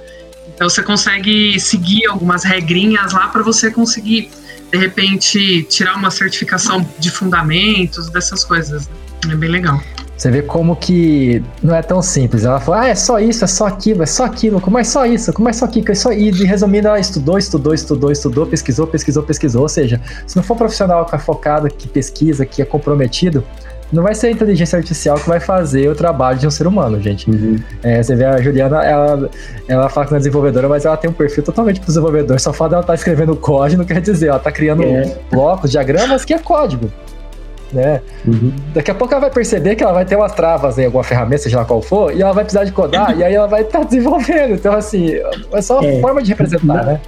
[0.54, 4.30] Então você consegue seguir algumas regrinhas lá para você conseguir
[4.72, 8.90] de repente, tirar uma certificação de fundamentos, dessas coisas.
[9.30, 9.84] É bem legal.
[10.22, 12.46] Você vê como que não é tão simples.
[12.46, 15.04] Ela fala, ah, é só isso, é só aquilo, é só aquilo, como é só
[15.04, 16.12] isso, como é só aquilo, é só...
[16.12, 19.64] E resumindo, ela estudou, estudou, estudou, estudou, pesquisou, pesquisou, pesquisou.
[19.64, 23.44] Ou seja, se não for um profissional que é focado, que pesquisa, que é comprometido,
[23.92, 27.02] não vai ser a inteligência artificial que vai fazer o trabalho de um ser humano,
[27.02, 27.28] gente.
[27.28, 27.56] Uhum.
[27.82, 29.28] É, você vê a Juliana, ela,
[29.68, 32.40] ela fala que não é desenvolvedora, mas ela tem um perfil totalmente pro desenvolvedor.
[32.40, 35.18] Só fala dela estar tá escrevendo código, não quer dizer, ela tá criando é.
[35.32, 36.92] blocos, diagramas, que é código.
[37.74, 38.02] Né?
[38.26, 38.52] Uhum.
[38.74, 41.44] Daqui a pouco ela vai perceber que ela vai ter umas travas em alguma ferramenta,
[41.44, 43.80] seja lá qual for, e ela vai precisar de codar, e aí ela vai estar
[43.80, 44.54] tá desenvolvendo.
[44.54, 45.12] Então, assim,
[45.52, 46.02] é só uma é.
[46.02, 47.00] forma de representar, né?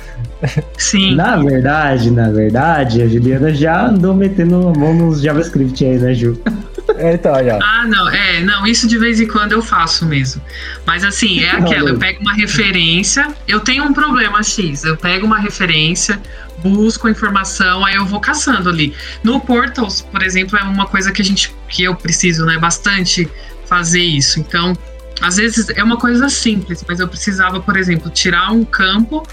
[0.78, 1.16] Sim.
[1.16, 6.14] Na verdade, na verdade, a Juliana já andou metendo a mão nos JavaScript aí, né,
[6.14, 6.40] Ju?
[6.98, 7.60] É, então, já.
[7.62, 10.42] Ah, não, é, não, isso de vez em quando eu faço mesmo.
[10.86, 15.26] Mas assim, é aquela, eu pego uma referência, eu tenho um problema X, eu pego
[15.26, 16.20] uma referência,
[16.60, 18.94] busco a informação, aí eu vou caçando ali.
[19.24, 23.30] No Portals, por exemplo, é uma coisa que a gente, que eu preciso, né, bastante
[23.66, 24.40] fazer isso.
[24.40, 24.78] Então,
[25.22, 29.26] às vezes é uma coisa simples, mas eu precisava, por exemplo, tirar um campo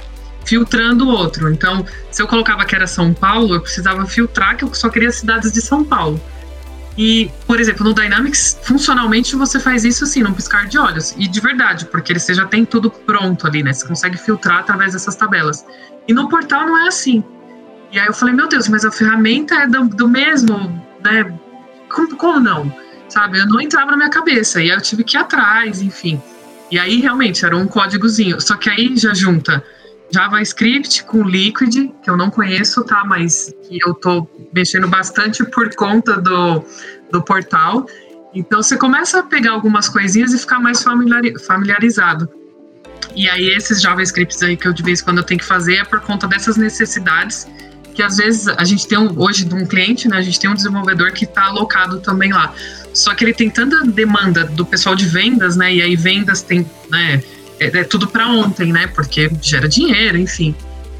[0.45, 1.53] filtrando o outro.
[1.53, 5.13] Então, se eu colocava que era São Paulo, eu precisava filtrar que eu só queria
[5.13, 6.21] cidades de São Paulo.
[6.99, 11.15] E, por exemplo, no Dynamics, funcionalmente você faz isso assim, num piscar de olhos.
[11.17, 13.73] E de verdade, porque você já tem tudo pronto ali, né?
[13.73, 15.65] Você consegue filtrar através dessas tabelas.
[16.07, 17.25] E no portal não é assim.
[17.93, 21.33] E aí eu falei, meu Deus, mas a ferramenta é do, do mesmo, né?
[21.89, 22.75] Como, como não?
[23.09, 23.39] Sabe?
[23.39, 24.61] Eu não entrava na minha cabeça.
[24.61, 26.21] E aí eu tive que ir atrás, enfim.
[26.71, 28.41] E aí realmente era um códigozinho.
[28.41, 29.65] Só que aí já junta
[30.13, 33.05] JavaScript com Liquid, que eu não conheço, tá?
[33.05, 36.65] Mas que eu tô mexendo bastante por conta do,
[37.13, 37.87] do portal.
[38.35, 42.29] Então você começa a pegar algumas coisinhas e ficar mais familiarizado.
[43.15, 45.77] E aí esses JavaScripts aí que eu de vez em quando eu tenho que fazer
[45.77, 47.47] é por conta dessas necessidades
[47.95, 50.17] que às vezes a gente tem um, hoje de um cliente, né?
[50.17, 52.55] A gente tem um desenvolvedor que está alocado também lá.
[52.95, 55.75] Só que ele tem tanta demanda do pessoal de vendas, né?
[55.75, 57.23] E aí vendas tem, né?
[57.61, 58.87] É, é tudo para ontem, né?
[58.89, 60.55] Porque gera dinheiro, enfim.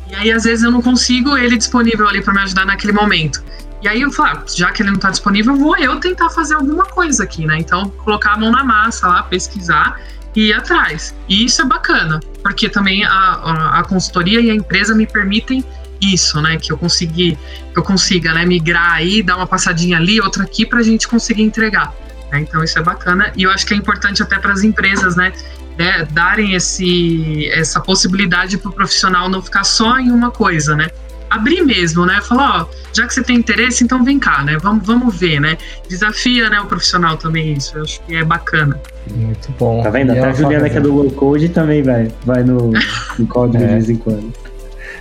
[0.09, 3.43] E aí, às vezes, eu não consigo ele disponível ali para me ajudar naquele momento.
[3.83, 6.55] E aí eu falo, ah, já que ele não está disponível, vou eu tentar fazer
[6.55, 7.57] alguma coisa aqui, né?
[7.59, 9.99] Então, colocar a mão na massa lá, pesquisar
[10.37, 11.15] e ir atrás.
[11.27, 15.65] E isso é bacana, porque também a, a, a consultoria e a empresa me permitem
[16.01, 16.59] isso, né?
[16.59, 17.39] Que eu consegui,
[17.75, 21.43] eu consiga, né, migrar aí, dar uma passadinha ali, outra aqui, para a gente conseguir
[21.43, 21.95] entregar.
[22.31, 22.41] Né?
[22.41, 25.33] Então isso é bacana e eu acho que é importante até para as empresas, né?
[25.81, 30.89] né, darem esse, essa possibilidade para o profissional não ficar só em uma coisa, né?
[31.31, 32.21] Abrir mesmo, né?
[32.21, 34.59] Falar, ó, já que você tem interesse, então vem cá, né?
[34.61, 35.57] Vamos, vamos ver, né?
[35.89, 37.79] Desafia, né, o profissional também isso.
[37.79, 38.79] Eu acho que é bacana.
[39.11, 39.83] Muito bom.
[39.83, 40.11] Tá vendo?
[40.11, 42.73] Até a Juliana que é do low code também vai, vai no,
[43.19, 43.67] no código é.
[43.67, 44.33] de vez em quando.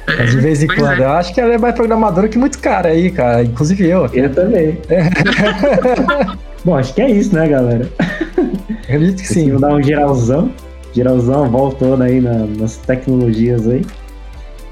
[0.08, 1.02] É, de vez em quando.
[1.02, 1.04] É.
[1.04, 3.44] Eu acho que ela é mais programadora que muito cara aí, cara.
[3.44, 4.06] Inclusive eu.
[4.14, 4.80] Eu também.
[6.64, 7.90] Bom, acho que é isso, né, galera?
[8.84, 9.52] Acredito que sim.
[9.52, 10.52] Vou dar um geralzão
[10.94, 13.86] geralzão voltando aí na, nas tecnologias aí.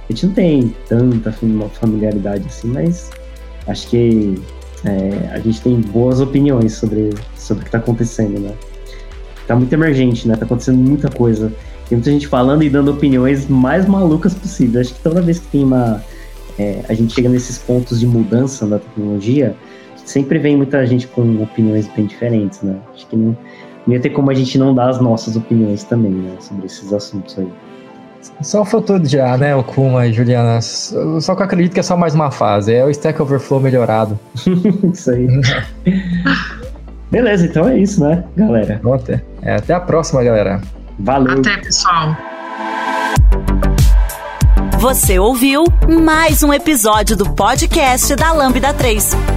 [0.09, 1.33] A gente não tem tanta
[1.79, 3.09] familiaridade assim, mas
[3.67, 4.35] acho que
[4.85, 8.53] é, a gente tem boas opiniões sobre, sobre o que está acontecendo, né?
[9.45, 10.35] Tá muito emergente, né?
[10.35, 11.51] Tá acontecendo muita coisa.
[11.89, 14.81] Tem muita gente falando e dando opiniões mais malucas possível.
[14.81, 16.03] Acho que toda vez que tem uma.
[16.59, 19.55] É, a gente chega nesses pontos de mudança da tecnologia,
[20.07, 22.77] sempre vem muita gente com opiniões bem diferentes, né?
[22.93, 23.37] Acho que não,
[23.85, 26.91] não ia ter como a gente não dar as nossas opiniões também, né, sobre esses
[26.91, 27.47] assuntos aí.
[28.41, 30.59] Só faltou já, né, o Kuma e Juliana.
[30.61, 32.73] Só que eu acredito que é só mais uma fase.
[32.73, 34.19] É o Stack Overflow melhorado.
[34.91, 35.27] isso aí.
[37.11, 38.81] Beleza, então é isso, né, galera?
[38.93, 40.61] Até, é, até a próxima, galera.
[40.99, 41.39] Valeu.
[41.39, 42.17] Até, pessoal.
[44.79, 45.63] Você ouviu
[46.03, 49.36] mais um episódio do podcast da Lambda 3.